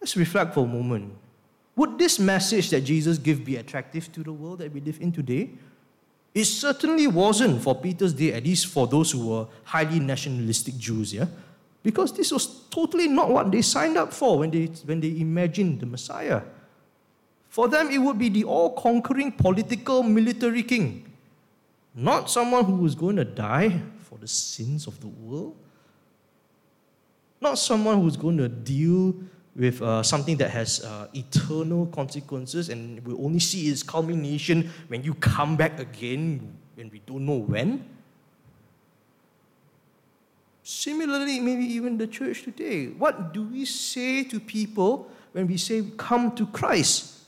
Let's 0.00 0.16
reflect 0.16 0.54
for 0.54 0.64
a 0.64 0.68
moment. 0.68 1.12
Would 1.74 1.98
this 1.98 2.18
message 2.18 2.70
that 2.70 2.82
Jesus 2.82 3.18
gave 3.18 3.44
be 3.44 3.56
attractive 3.56 4.10
to 4.12 4.22
the 4.22 4.32
world 4.32 4.60
that 4.60 4.72
we 4.72 4.80
live 4.80 4.98
in 5.00 5.12
today? 5.12 5.50
It 6.34 6.44
certainly 6.44 7.06
wasn't 7.06 7.62
for 7.62 7.74
Peter's 7.74 8.14
day, 8.14 8.32
at 8.32 8.44
least 8.44 8.66
for 8.66 8.86
those 8.86 9.10
who 9.10 9.28
were 9.28 9.46
highly 9.64 10.00
nationalistic 10.00 10.78
Jews, 10.78 11.12
yeah? 11.12 11.26
Because 11.86 12.12
this 12.12 12.32
was 12.32 12.66
totally 12.68 13.06
not 13.06 13.30
what 13.30 13.52
they 13.52 13.62
signed 13.62 13.96
up 13.96 14.12
for 14.12 14.40
when 14.40 14.50
they, 14.50 14.66
when 14.86 14.98
they 14.98 15.20
imagined 15.20 15.78
the 15.78 15.86
Messiah. 15.86 16.42
For 17.48 17.68
them, 17.68 17.90
it 17.90 17.98
would 17.98 18.18
be 18.18 18.28
the 18.28 18.42
all 18.42 18.70
conquering 18.70 19.30
political 19.30 20.02
military 20.02 20.64
king, 20.64 21.08
not 21.94 22.28
someone 22.28 22.64
who 22.64 22.74
was 22.74 22.96
going 22.96 23.14
to 23.14 23.24
die 23.24 23.80
for 24.00 24.18
the 24.18 24.26
sins 24.26 24.88
of 24.88 24.98
the 24.98 25.06
world, 25.06 25.54
not 27.40 27.56
someone 27.56 28.02
who's 28.02 28.16
going 28.16 28.38
to 28.38 28.48
deal 28.48 29.14
with 29.54 29.80
uh, 29.80 30.02
something 30.02 30.36
that 30.38 30.50
has 30.50 30.84
uh, 30.84 31.06
eternal 31.14 31.86
consequences 31.86 32.68
and 32.68 32.98
we 33.06 33.14
only 33.14 33.38
see 33.38 33.68
its 33.68 33.84
culmination 33.84 34.68
when 34.88 35.04
you 35.04 35.14
come 35.14 35.56
back 35.56 35.78
again 35.78 36.52
when 36.74 36.90
we 36.90 36.98
don't 37.06 37.24
know 37.24 37.36
when. 37.36 37.95
Similarly, 40.68 41.38
maybe 41.38 41.64
even 41.64 41.96
the 41.96 42.08
church 42.08 42.42
today. 42.42 42.88
What 42.88 43.32
do 43.32 43.44
we 43.44 43.64
say 43.64 44.24
to 44.24 44.40
people 44.40 45.08
when 45.30 45.46
we 45.46 45.58
say, 45.58 45.84
Come 45.96 46.34
to 46.34 46.44
Christ? 46.46 47.20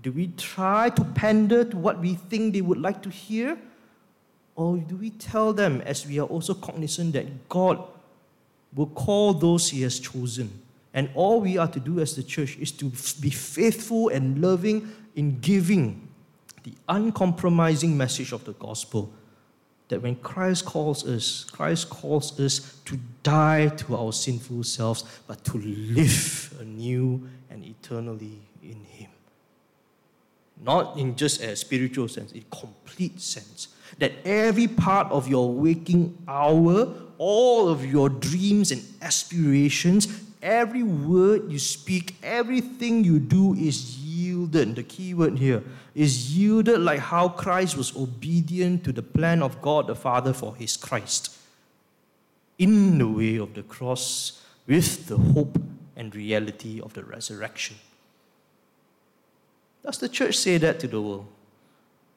Do 0.00 0.12
we 0.12 0.28
try 0.36 0.90
to 0.90 1.02
pander 1.02 1.64
to 1.64 1.76
what 1.76 1.98
we 1.98 2.14
think 2.14 2.52
they 2.52 2.60
would 2.60 2.78
like 2.80 3.02
to 3.02 3.10
hear? 3.10 3.58
Or 4.54 4.76
do 4.76 4.94
we 4.94 5.10
tell 5.10 5.52
them, 5.52 5.80
as 5.80 6.06
we 6.06 6.20
are 6.20 6.28
also 6.28 6.54
cognizant 6.54 7.14
that 7.14 7.48
God 7.48 7.82
will 8.76 8.86
call 8.86 9.34
those 9.34 9.70
He 9.70 9.82
has 9.82 9.98
chosen? 9.98 10.52
And 10.92 11.10
all 11.16 11.40
we 11.40 11.58
are 11.58 11.66
to 11.66 11.80
do 11.80 11.98
as 11.98 12.14
the 12.14 12.22
church 12.22 12.56
is 12.58 12.70
to 12.70 12.92
be 13.20 13.30
faithful 13.30 14.10
and 14.10 14.40
loving 14.40 14.92
in 15.16 15.40
giving 15.40 16.06
the 16.62 16.74
uncompromising 16.88 17.96
message 17.96 18.30
of 18.30 18.44
the 18.44 18.52
gospel. 18.52 19.12
That 19.88 20.02
when 20.02 20.16
Christ 20.16 20.64
calls 20.64 21.06
us, 21.06 21.44
Christ 21.44 21.90
calls 21.90 22.38
us 22.40 22.80
to 22.86 22.98
die 23.22 23.68
to 23.68 23.96
our 23.96 24.12
sinful 24.12 24.64
selves, 24.64 25.04
but 25.26 25.44
to 25.44 25.58
live 25.58 26.54
anew 26.60 27.28
and 27.50 27.64
eternally 27.64 28.40
in 28.62 28.84
Him. 28.84 29.10
Not 30.62 30.96
in 30.96 31.16
just 31.16 31.42
a 31.42 31.54
spiritual 31.56 32.08
sense, 32.08 32.32
in 32.32 32.44
complete 32.50 33.20
sense. 33.20 33.68
That 33.98 34.12
every 34.24 34.68
part 34.68 35.12
of 35.12 35.28
your 35.28 35.52
waking 35.52 36.16
hour, 36.26 36.94
all 37.18 37.68
of 37.68 37.84
your 37.84 38.08
dreams 38.08 38.72
and 38.72 38.82
aspirations, 39.02 40.08
every 40.42 40.82
word 40.82 41.50
you 41.50 41.58
speak, 41.58 42.16
everything 42.22 43.04
you 43.04 43.18
do 43.18 43.54
is 43.54 43.98
yielded. 43.98 44.76
The 44.76 44.82
key 44.82 45.12
word 45.12 45.38
here 45.38 45.62
is 45.94 46.36
yielded 46.36 46.80
like 46.80 46.98
how 46.98 47.28
Christ 47.28 47.76
was 47.76 47.94
obedient 47.96 48.84
to 48.84 48.92
the 48.92 49.02
plan 49.02 49.42
of 49.42 49.62
God 49.62 49.86
the 49.86 49.94
Father 49.94 50.32
for 50.32 50.56
his 50.56 50.76
Christ. 50.76 51.36
In 52.58 52.98
the 52.98 53.08
way 53.08 53.36
of 53.36 53.54
the 53.54 53.62
cross, 53.62 54.42
with 54.66 55.06
the 55.06 55.16
hope 55.16 55.60
and 55.96 56.14
reality 56.14 56.80
of 56.80 56.94
the 56.94 57.04
resurrection. 57.04 57.76
Does 59.84 59.98
the 59.98 60.08
church 60.08 60.36
say 60.38 60.58
that 60.58 60.80
to 60.80 60.88
the 60.88 61.00
world? 61.00 61.26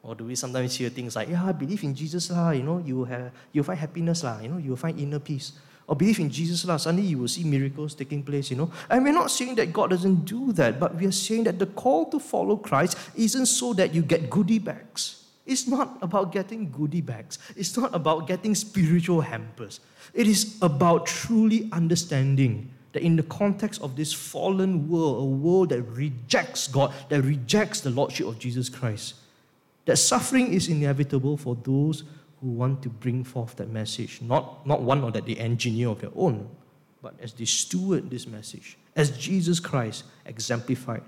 Or 0.01 0.15
do 0.15 0.23
we 0.23 0.35
sometimes 0.35 0.75
hear 0.75 0.89
things 0.89 1.15
like, 1.15 1.27
yeah, 1.29 1.43
I 1.43 1.51
believe 1.51 1.83
in 1.83 1.93
Jesus, 1.93 2.31
lah, 2.31 2.51
you 2.51 2.63
know, 2.63 2.77
you 2.79 2.97
will 2.97 3.05
have, 3.05 3.31
you'll 3.51 3.65
find 3.65 3.77
happiness, 3.77 4.23
lah, 4.23 4.39
you 4.39 4.47
know, 4.47 4.57
you'll 4.57 4.77
find 4.77 4.97
inner 4.99 5.19
peace 5.19 5.51
or 5.88 5.95
believe 5.95 6.19
in 6.19 6.30
Jesus, 6.30 6.65
lah, 6.65 6.76
suddenly 6.76 7.08
you 7.08 7.17
will 7.17 7.30
see 7.30 7.45
miracles 7.45 7.95
taking 7.95 8.21
place, 8.21 8.52
you 8.52 8.58
know. 8.58 8.69
And 8.89 9.06
we're 9.06 9.13
not 9.13 9.32
saying 9.32 9.56
that 9.56 9.71
God 9.71 9.89
doesn't 9.91 10.26
do 10.26 10.52
that, 10.54 10.80
but 10.80 10.95
we 10.95 11.08
are 11.08 11.12
saying 11.12 11.45
that 11.45 11.60
the 11.60 11.65
call 11.65 12.12
to 12.12 12.19
follow 12.19 12.58
Christ 12.58 12.97
isn't 13.15 13.45
so 13.45 13.73
that 13.73 13.93
you 13.93 14.02
get 14.02 14.30
goodie 14.30 14.60
bags. 14.60 15.23
It's 15.45 15.65
not 15.65 15.97
about 16.02 16.34
getting 16.34 16.69
goodie 16.69 17.00
bags. 17.00 17.39
It's 17.56 17.78
not 17.78 17.95
about 17.95 18.28
getting 18.28 18.54
spiritual 18.54 19.21
hampers. 19.21 19.80
It 20.13 20.28
is 20.28 20.58
about 20.62 21.06
truly 21.06 21.69
understanding 21.71 22.69
that 22.91 23.02
in 23.02 23.15
the 23.15 23.23
context 23.23 23.82
of 23.82 23.95
this 23.95 24.12
fallen 24.12 24.89
world, 24.89 25.21
a 25.21 25.26
world 25.26 25.69
that 25.69 25.84
rejects 25.84 26.67
God, 26.67 26.93
that 27.08 27.21
rejects 27.21 27.80
the 27.80 27.91
Lordship 27.91 28.28
of 28.28 28.39
Jesus 28.39 28.67
Christ, 28.67 29.15
that 29.86 29.95
suffering 29.95 30.54
is 30.54 30.67
inevitable 30.67 31.38
for 31.38 31.56
those 31.63 32.04
who 32.41 32.50
want 32.50 32.82
to 32.84 32.89
bring 32.89 33.23
forth 33.23 33.56
that 33.56 33.69
message, 33.69 34.21
not, 34.21 34.65
not 34.65 34.82
one 34.82 35.04
or 35.04 35.12
that 35.12 35.26
they 35.26 35.36
engineer 35.36 35.89
of 35.89 36.02
their 36.02 36.12
own, 36.15 36.47
but 37.02 37.15
as 37.21 37.34
they 37.34 37.45
steward 37.45 38.10
this 38.10 38.28
message, 38.28 38.78
as 38.95 39.17
Jesus 39.17 39.60
Christ 39.60 40.04
exemplified 40.26 41.04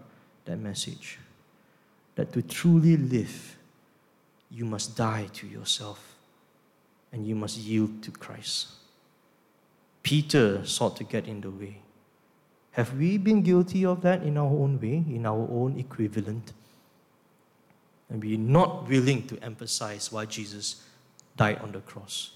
that 0.46 0.58
message. 0.58 1.20
That 2.16 2.34
to 2.34 2.42
truly 2.42 2.98
live, 2.98 3.58
you 4.52 4.66
must 4.66 4.98
die 4.98 5.28
to 5.34 5.48
yourself 5.48 6.16
and 7.12 7.26
you 7.26 7.36
must 7.36 7.58
yield 7.58 8.04
to 8.04 8.12
Christ. 8.12 8.68
Peter 10.04 10.66
sought 10.66 10.96
to 10.98 11.04
get 11.04 11.28
in 11.28 11.42
the 11.42 11.50
way. 11.50 11.78
Have 12.72 12.98
we 12.98 13.18
been 13.18 13.42
guilty 13.42 13.86
of 13.86 14.02
that 14.02 14.24
in 14.24 14.38
our 14.38 14.46
own 14.46 14.80
way, 14.80 15.04
in 15.08 15.26
our 15.26 15.48
own 15.52 15.80
equivalent? 15.80 16.54
And 18.10 18.24
we're 18.24 18.38
not 18.38 18.88
willing 18.88 19.28
to 19.28 19.38
emphasize 19.44 20.12
why 20.12 20.26
Jesus 20.26 20.84
died 21.40 21.60
on 21.62 21.72
the 21.72 21.80
cross. 21.80 22.32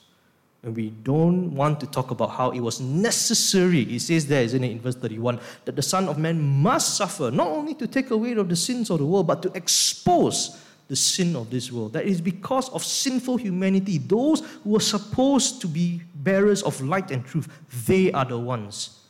And 0.63 0.74
we 0.74 0.92
don't 0.92 1.54
want 1.54 1.82
to 1.82 1.88
talk 1.88 2.12
about 2.12 2.32
how 2.32 2.52
it 2.52 2.62
was 2.62 2.80
necessary, 2.80 3.82
it 3.82 4.00
says 4.00 4.26
there, 4.26 4.44
isn't 4.44 4.63
it, 4.63 4.72
in 4.72 4.80
verse 4.80 4.96
31, 4.96 5.39
that 5.66 5.76
the 5.76 5.82
Son 5.82 6.08
of 6.08 6.18
Man 6.18 6.42
must 6.42 6.96
suffer, 6.96 7.30
not 7.30 7.48
only 7.48 7.74
to 7.76 7.86
take 7.86 8.12
away 8.12 8.32
of 8.32 8.48
the 8.48 8.56
sins 8.56 8.89
of 8.89 9.00
the 9.00 9.06
world, 9.06 9.28
but 9.28 9.42
to 9.42 9.52
expose 9.56 10.58
the 10.88 10.96
sin 10.96 11.36
of 11.36 11.50
this 11.50 11.70
world. 11.70 11.92
That 11.92 12.06
is 12.06 12.22
because 12.22 12.70
of 12.70 12.82
sinful 12.84 13.38
humanity. 13.38 13.98
Those 13.98 14.39
who 14.63 14.78
are 14.78 14.88
supposed 14.96 15.60
to 15.62 15.68
be 15.68 16.02
bearers 16.16 16.63
of 16.63 16.80
light 16.80 17.12
and 17.12 17.26
truth, 17.26 17.50
they 17.86 18.10
are 18.13 18.26
the 18.26 18.39
ones 18.39 19.02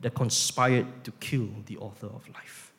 that 0.00 0.14
conspired 0.14 0.86
to 1.04 1.10
kill 1.20 1.48
the 1.66 1.76
author 1.76 2.06
of 2.06 2.26
life. 2.32 2.72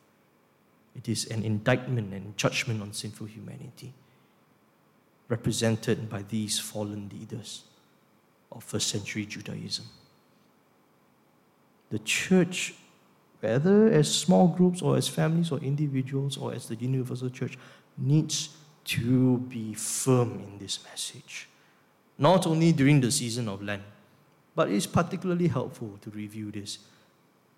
It 0.95 1.10
is 1.10 1.25
an 1.28 1.43
indictment 1.43 2.12
and 2.12 2.36
judgment 2.38 2.82
on 2.82 2.91
sinful 2.91 3.28
humanity 3.28 3.93
represented 5.27 6.09
by 6.09 6.23
these 6.23 6.59
fallen 6.59 7.09
leaders 7.13 7.63
of 8.51 8.63
first 8.63 8.88
century 8.88 9.25
Judaism. 9.25 9.85
The 11.89 11.99
church, 11.99 12.73
whether 13.39 13.88
as 13.88 14.13
small 14.13 14.47
groups 14.47 14.81
or 14.81 14.97
as 14.97 15.07
families 15.07 15.51
or 15.51 15.59
individuals 15.59 16.38
or 16.38 16.53
as 16.53 16.67
the 16.67 16.75
universal 16.75 17.29
church, 17.29 17.57
needs 17.97 18.49
to 18.85 19.38
be 19.38 19.73
firm 19.73 20.33
in 20.33 20.59
this 20.59 20.83
message. 20.83 21.47
Not 22.17 22.45
only 22.47 22.71
during 22.71 23.01
the 23.01 23.11
season 23.11 23.49
of 23.49 23.61
Lent, 23.61 23.83
but 24.55 24.69
it's 24.69 24.85
particularly 24.85 25.47
helpful 25.47 25.97
to 26.01 26.09
review 26.11 26.51
this 26.51 26.79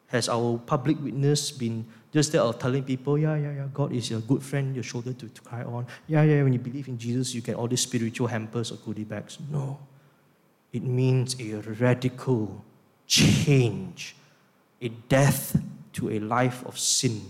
has 0.07 0.29
our 0.29 0.57
public 0.65 1.01
witness 1.03 1.51
been 1.51 1.85
just 2.11 2.35
of 2.35 2.59
telling 2.59 2.83
people, 2.83 3.17
yeah, 3.17 3.35
yeah, 3.35 3.51
yeah, 3.51 3.67
God 3.73 3.91
is 3.91 4.09
your 4.09 4.21
good 4.21 4.43
friend, 4.43 4.75
your 4.75 4.83
shoulder 4.83 5.13
to, 5.13 5.27
to 5.27 5.41
cry 5.41 5.63
on. 5.63 5.85
Yeah, 6.07 6.23
yeah, 6.23 6.43
when 6.43 6.53
you 6.53 6.59
believe 6.59 6.87
in 6.87 6.97
Jesus, 6.97 7.33
you 7.33 7.41
get 7.41 7.55
all 7.55 7.67
these 7.67 7.81
spiritual 7.81 8.27
hampers 8.27 8.71
or 8.71 8.75
goodie 8.77 9.03
bags. 9.03 9.37
No. 9.51 9.79
It 10.71 10.83
means 10.83 11.35
a 11.39 11.55
radical 11.55 12.63
change, 13.05 14.15
a 14.81 14.89
death 14.89 15.59
to 15.93 16.11
a 16.11 16.19
life 16.19 16.65
of 16.65 16.77
sin, 16.77 17.21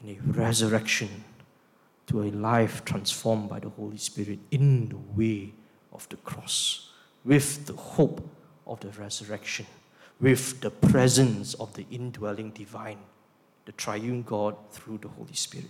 and 0.00 0.10
a 0.10 0.38
resurrection 0.38 1.24
to 2.06 2.22
a 2.22 2.30
life 2.30 2.84
transformed 2.84 3.48
by 3.48 3.58
the 3.58 3.68
Holy 3.68 3.98
Spirit 3.98 4.38
in 4.50 4.88
the 4.88 4.98
way 5.16 5.52
of 5.92 6.08
the 6.08 6.16
cross, 6.16 6.92
with 7.24 7.66
the 7.66 7.72
hope 7.72 8.28
of 8.66 8.78
the 8.80 8.90
resurrection 8.90 9.66
with 10.20 10.60
the 10.60 10.70
presence 10.70 11.54
of 11.54 11.74
the 11.74 11.86
indwelling 11.90 12.50
divine, 12.50 12.98
the 13.66 13.72
triune 13.72 14.22
God 14.22 14.56
through 14.70 14.98
the 14.98 15.08
Holy 15.08 15.34
Spirit. 15.34 15.68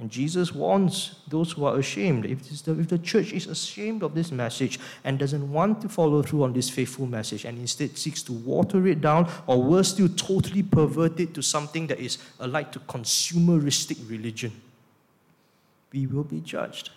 And 0.00 0.10
Jesus 0.10 0.54
warns 0.54 1.16
those 1.28 1.52
who 1.52 1.66
are 1.66 1.78
ashamed. 1.78 2.24
If, 2.24 2.64
the, 2.64 2.80
if 2.80 2.88
the 2.88 2.98
church 2.98 3.34
is 3.34 3.46
ashamed 3.46 4.02
of 4.02 4.14
this 4.14 4.32
message 4.32 4.80
and 5.04 5.18
doesn't 5.18 5.52
want 5.52 5.82
to 5.82 5.90
follow 5.90 6.22
through 6.22 6.42
on 6.42 6.54
this 6.54 6.70
faithful 6.70 7.06
message 7.06 7.44
and 7.44 7.58
instead 7.58 7.98
seeks 7.98 8.22
to 8.22 8.32
water 8.32 8.86
it 8.86 9.02
down 9.02 9.30
or 9.46 9.62
worse 9.62 9.90
still, 9.90 10.08
totally 10.08 10.62
pervert 10.62 11.20
it 11.20 11.34
to 11.34 11.42
something 11.42 11.86
that 11.88 12.00
is 12.00 12.16
alike 12.38 12.72
to 12.72 12.78
consumeristic 12.80 13.98
religion, 14.08 14.52
we 15.92 16.06
will 16.06 16.24
be 16.24 16.40
judged. 16.40 16.88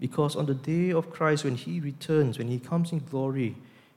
Because 0.00 0.34
on 0.34 0.46
the 0.46 0.54
day 0.54 0.90
of 0.90 1.10
Christ, 1.10 1.44
when 1.44 1.54
he 1.54 1.78
returns, 1.78 2.38
when 2.38 2.48
he 2.48 2.58
comes 2.58 2.90
in 2.90 2.98
glory, 2.98 3.54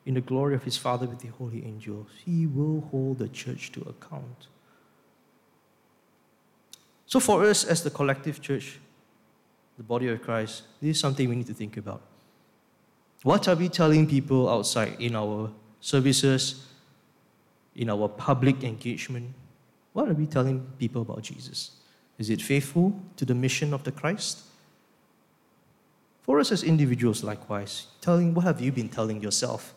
in 0.07 0.13
the 0.13 0.21
glory 0.21 0.55
of 0.55 0.63
his 0.63 0.77
Father 0.77 1.05
with 1.05 1.19
the 1.19 1.27
holy 1.27 1.65
angels. 1.65 2.07
He 2.25 2.47
will 2.47 2.79
hold 2.91 3.19
the 3.19 3.27
church 3.27 3.73
to 3.73 3.81
account. 3.81 4.47
So, 7.05 7.19
for 7.19 7.43
us 7.43 7.65
as 7.65 7.83
the 7.83 7.89
collective 7.89 8.41
church, 8.41 8.79
the 9.75 9.83
body 9.83 10.07
of 10.07 10.21
Christ, 10.21 10.63
this 10.81 10.95
is 10.95 10.99
something 10.99 11.27
we 11.27 11.35
need 11.35 11.47
to 11.47 11.53
think 11.53 11.75
about. 11.75 12.01
What 13.23 13.49
are 13.49 13.55
we 13.55 13.67
telling 13.67 14.07
people 14.07 14.49
outside 14.49 14.95
in 14.97 15.13
our 15.13 15.51
services, 15.81 16.65
in 17.75 17.89
our 17.89 18.07
public 18.07 18.63
engagement? 18.63 19.33
What 19.91 20.07
are 20.07 20.13
we 20.13 20.25
telling 20.25 20.65
people 20.79 21.01
about 21.01 21.23
Jesus? 21.23 21.71
Is 22.17 22.29
it 22.29 22.41
faithful 22.41 22.97
to 23.17 23.25
the 23.25 23.35
mission 23.35 23.73
of 23.73 23.83
the 23.83 23.91
Christ? 23.91 24.43
For 26.21 26.39
us 26.39 26.53
as 26.53 26.63
individuals, 26.63 27.25
likewise, 27.25 27.87
telling 27.99 28.33
what 28.33 28.45
have 28.45 28.61
you 28.61 28.71
been 28.71 28.87
telling 28.87 29.21
yourself? 29.21 29.73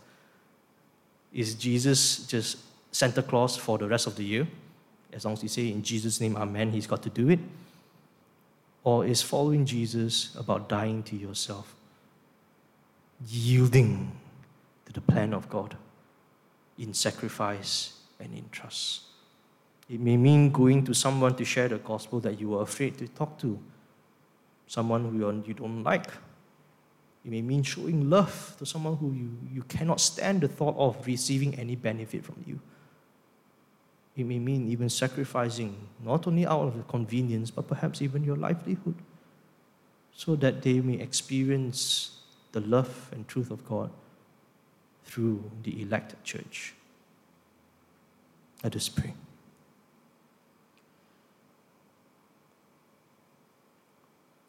Is 1.33 1.55
Jesus 1.55 2.26
just 2.26 2.59
Santa 2.93 3.22
Claus 3.22 3.57
for 3.57 3.78
the 3.78 3.89
rest 3.89 4.07
of 4.07 4.16
the 4.16 4.24
year? 4.24 4.49
As 5.12 5.24
long 5.24 5.35
as 5.35 5.43
you 5.43 5.49
say 5.49 5.68
in 5.68 5.83
Jesus' 5.83 6.20
name, 6.20 6.37
Amen, 6.37 6.70
he's 6.70 6.87
got 6.87 7.03
to 7.03 7.11
do 7.11 7.28
it. 7.31 7.41
Or 8.83 9.05
is 9.05 9.22
following 9.22 9.66
Jesus 9.66 10.35
about 10.37 10.68
dying 10.68 11.03
to 11.05 11.16
yourself, 11.16 11.74
yielding 13.26 14.11
to 14.87 14.93
the 14.93 15.01
plan 15.01 15.35
of 15.35 15.49
God 15.49 15.76
in 16.78 16.95
sacrifice 16.95 17.93
and 18.18 18.33
in 18.33 18.49
trust? 18.51 19.03
It 19.89 20.01
may 20.01 20.16
mean 20.16 20.51
going 20.51 20.85
to 20.85 20.95
someone 20.95 21.35
to 21.37 21.45
share 21.45 21.68
the 21.68 21.78
gospel 21.78 22.20
that 22.20 22.41
you 22.41 22.57
are 22.57 22.62
afraid 22.62 22.97
to 22.99 23.09
talk 23.09 23.39
to, 23.41 23.59
someone 24.66 25.11
who 25.11 25.43
you 25.47 25.55
don't 25.55 25.83
like, 25.83 26.11
it 27.25 27.31
may 27.31 27.43
mean 27.43 27.62
showing 27.62 28.09
love 28.09 28.55
to 28.59 28.64
someone 28.64 28.97
who 28.97 29.12
you, 29.12 29.37
you 29.53 29.62
cannot 29.62 30.01
stand 30.01 30.41
the 30.41 30.49
thought 30.49 30.77
of 30.77 31.07
receiving 31.07 31.55
any 31.57 31.77
benefit 31.77 32.25
from 32.25 32.43
you. 32.47 32.59
It 34.16 34.25
may 34.25 34.39
mean 34.39 34.71
even 34.71 34.89
sacrificing 34.89 35.77
not 36.03 36.27
only 36.27 36.47
out 36.47 36.62
of 36.62 36.89
convenience, 36.89 37.51
but 37.51 37.68
perhaps 37.68 38.01
even 38.01 38.25
your 38.25 38.37
livelihood, 38.37 38.95
so 40.14 40.35
that 40.37 40.62
they 40.62 40.81
may 40.81 40.95
experience 40.95 42.21
the 42.53 42.61
love 42.61 43.11
and 43.12 43.29
truth 43.29 43.51
of 43.51 43.66
God 43.68 43.91
through 45.05 45.51
the 45.62 45.83
elect 45.83 46.23
church. 46.25 46.75
Let 48.64 48.77
us 48.77 48.89
pray. 48.89 49.14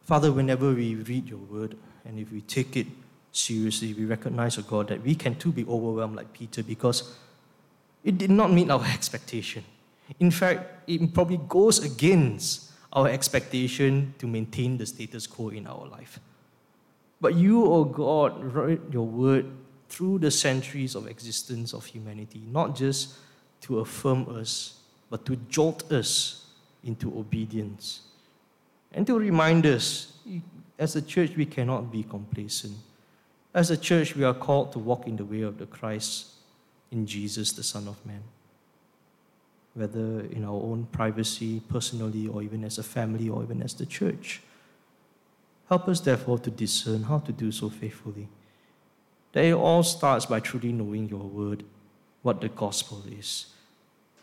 Father, 0.04 0.32
whenever 0.32 0.74
we 0.74 0.96
read 0.96 1.30
your 1.30 1.40
word, 1.40 1.78
and 2.06 2.20
if 2.20 2.32
we 2.32 2.42
take 2.42 2.76
it 2.78 2.88
seriously, 3.32 3.94
we 3.94 4.06
recognize, 4.06 4.58
oh 4.58 4.64
God, 4.64 4.90
that 4.90 5.04
we 5.04 5.16
can 5.16 5.36
too 5.36 5.52
be 5.52 5.66
overwhelmed 5.66 6.16
like 6.16 6.34
Peter 6.34 6.64
because 6.64 7.14
it 8.04 8.18
did 8.18 8.32
not 8.32 8.52
meet 8.52 8.70
our 8.70 8.84
expectation. 8.94 9.64
In 10.20 10.32
fact, 10.32 10.90
it 10.90 11.14
probably 11.14 11.40
goes 11.48 11.84
against 11.84 12.72
our 12.94 13.08
expectation 13.08 14.14
to 14.20 14.28
maintain 14.28 14.78
the 14.78 14.86
status 14.86 15.28
quo 15.28 15.50
in 15.50 15.66
our 15.68 15.88
life. 15.88 16.20
But 17.22 17.36
you, 17.36 17.64
O 17.66 17.74
oh 17.74 17.84
God, 17.86 18.44
wrote 18.44 18.92
your 18.92 19.06
word 19.06 19.46
through 19.88 20.20
the 20.20 20.32
centuries 20.32 20.96
of 20.96 21.08
existence 21.08 21.74
of 21.74 21.86
humanity, 21.86 22.42
not 22.52 22.76
just 22.76 23.16
to 23.62 23.80
affirm 23.80 24.28
us, 24.36 24.80
but 25.10 25.26
to 25.26 25.36
jolt 25.48 25.90
us 25.92 26.48
into 26.84 27.18
obedience 27.18 28.02
and 28.94 29.06
to 29.08 29.18
remind 29.18 29.66
us 29.66 30.14
as 30.82 30.96
a 30.96 31.02
church, 31.02 31.38
we 31.38 31.46
cannot 31.46 31.92
be 31.92 32.02
complacent. 32.02 32.76
As 33.54 33.70
a 33.70 33.78
church, 33.78 34.16
we 34.16 34.24
are 34.24 34.34
called 34.34 34.72
to 34.72 34.80
walk 34.80 35.06
in 35.06 35.16
the 35.16 35.24
way 35.24 35.44
of 35.44 35.60
the 35.60 35.68
Christ 35.68 36.32
in 36.90 37.06
Jesus, 37.06 37.52
the 37.52 37.62
Son 37.62 37.88
of 37.88 38.04
Man. 38.04 38.24
Whether 39.76 40.22
in 40.22 40.44
our 40.44 40.60
own 40.70 40.88
privacy, 40.92 41.62
personally, 41.70 42.28
or 42.28 42.42
even 42.42 42.64
as 42.64 42.80
a 42.80 42.84
family, 42.84 43.30
or 43.30 43.44
even 43.44 43.62
as 43.62 43.76
the 43.76 43.86
church. 43.86 44.42
Help 45.70 45.88
us, 45.88 46.00
therefore, 46.00 46.40
to 46.40 46.50
discern 46.50 47.04
how 47.04 47.20
to 47.20 47.32
do 47.32 47.52
so 47.52 47.70
faithfully. 47.70 48.28
That 49.34 49.46
it 49.46 49.54
all 49.54 49.84
starts 49.84 50.26
by 50.26 50.40
truly 50.40 50.74
knowing 50.74 51.10
your 51.10 51.20
word, 51.20 51.64
what 52.24 52.42
the 52.42 52.50
gospel 52.50 53.04
is. 53.08 53.54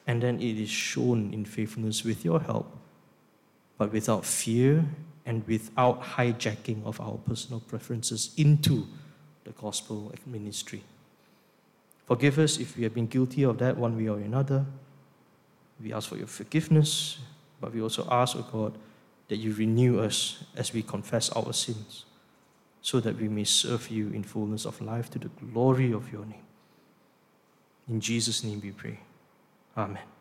And 0.09 0.21
then 0.21 0.41
it 0.41 0.61
is 0.61 0.71
shown 0.71 1.33
in 1.33 1.45
faithfulness 1.45 2.03
with 2.03 2.25
your 2.25 2.41
help, 2.41 2.77
but 3.79 3.93
without 3.93 4.25
fear 4.25 4.85
and 5.29 5.47
without 5.47 6.03
hijacking 6.03 6.83
of 6.87 6.99
our 7.03 7.19
personal 7.19 7.61
preferences 7.61 8.33
into 8.39 8.87
the 9.45 9.51
gospel 9.51 10.11
ministry. 10.27 10.83
Forgive 12.07 12.39
us 12.39 12.59
if 12.59 12.79
we 12.79 12.85
have 12.85 12.95
been 12.95 13.07
guilty 13.07 13.43
of 13.43 13.59
that 13.59 13.77
one 13.77 13.95
way 13.95 14.09
or 14.09 14.19
another. 14.19 14.65
We 15.83 15.93
ask 15.93 16.09
for 16.09 16.17
your 16.17 16.27
forgiveness, 16.27 17.19
but 17.61 17.75
we 17.75 17.83
also 17.83 18.09
ask, 18.11 18.37
O 18.37 18.41
oh 18.41 18.49
God, 18.51 18.79
that 19.29 19.37
you 19.37 19.53
renew 19.53 20.01
us 20.01 20.43
as 20.57 20.73
we 20.73 20.83
confess 20.83 21.29
our 21.31 21.53
sins, 21.53 22.07
so 22.81 22.99
that 22.99 23.17
we 23.17 23.29
may 23.29 23.45
serve 23.45 23.91
you 23.91 24.09
in 24.09 24.23
fullness 24.23 24.65
of 24.65 24.81
life 24.81 25.11
to 25.11 25.19
the 25.19 25.29
glory 25.53 25.93
of 25.93 26.11
your 26.11 26.25
name. 26.25 26.47
In 27.87 28.01
Jesus' 28.01 28.43
name 28.43 28.63
we 28.63 28.71
pray. 28.71 28.99
Amen. 29.77 30.18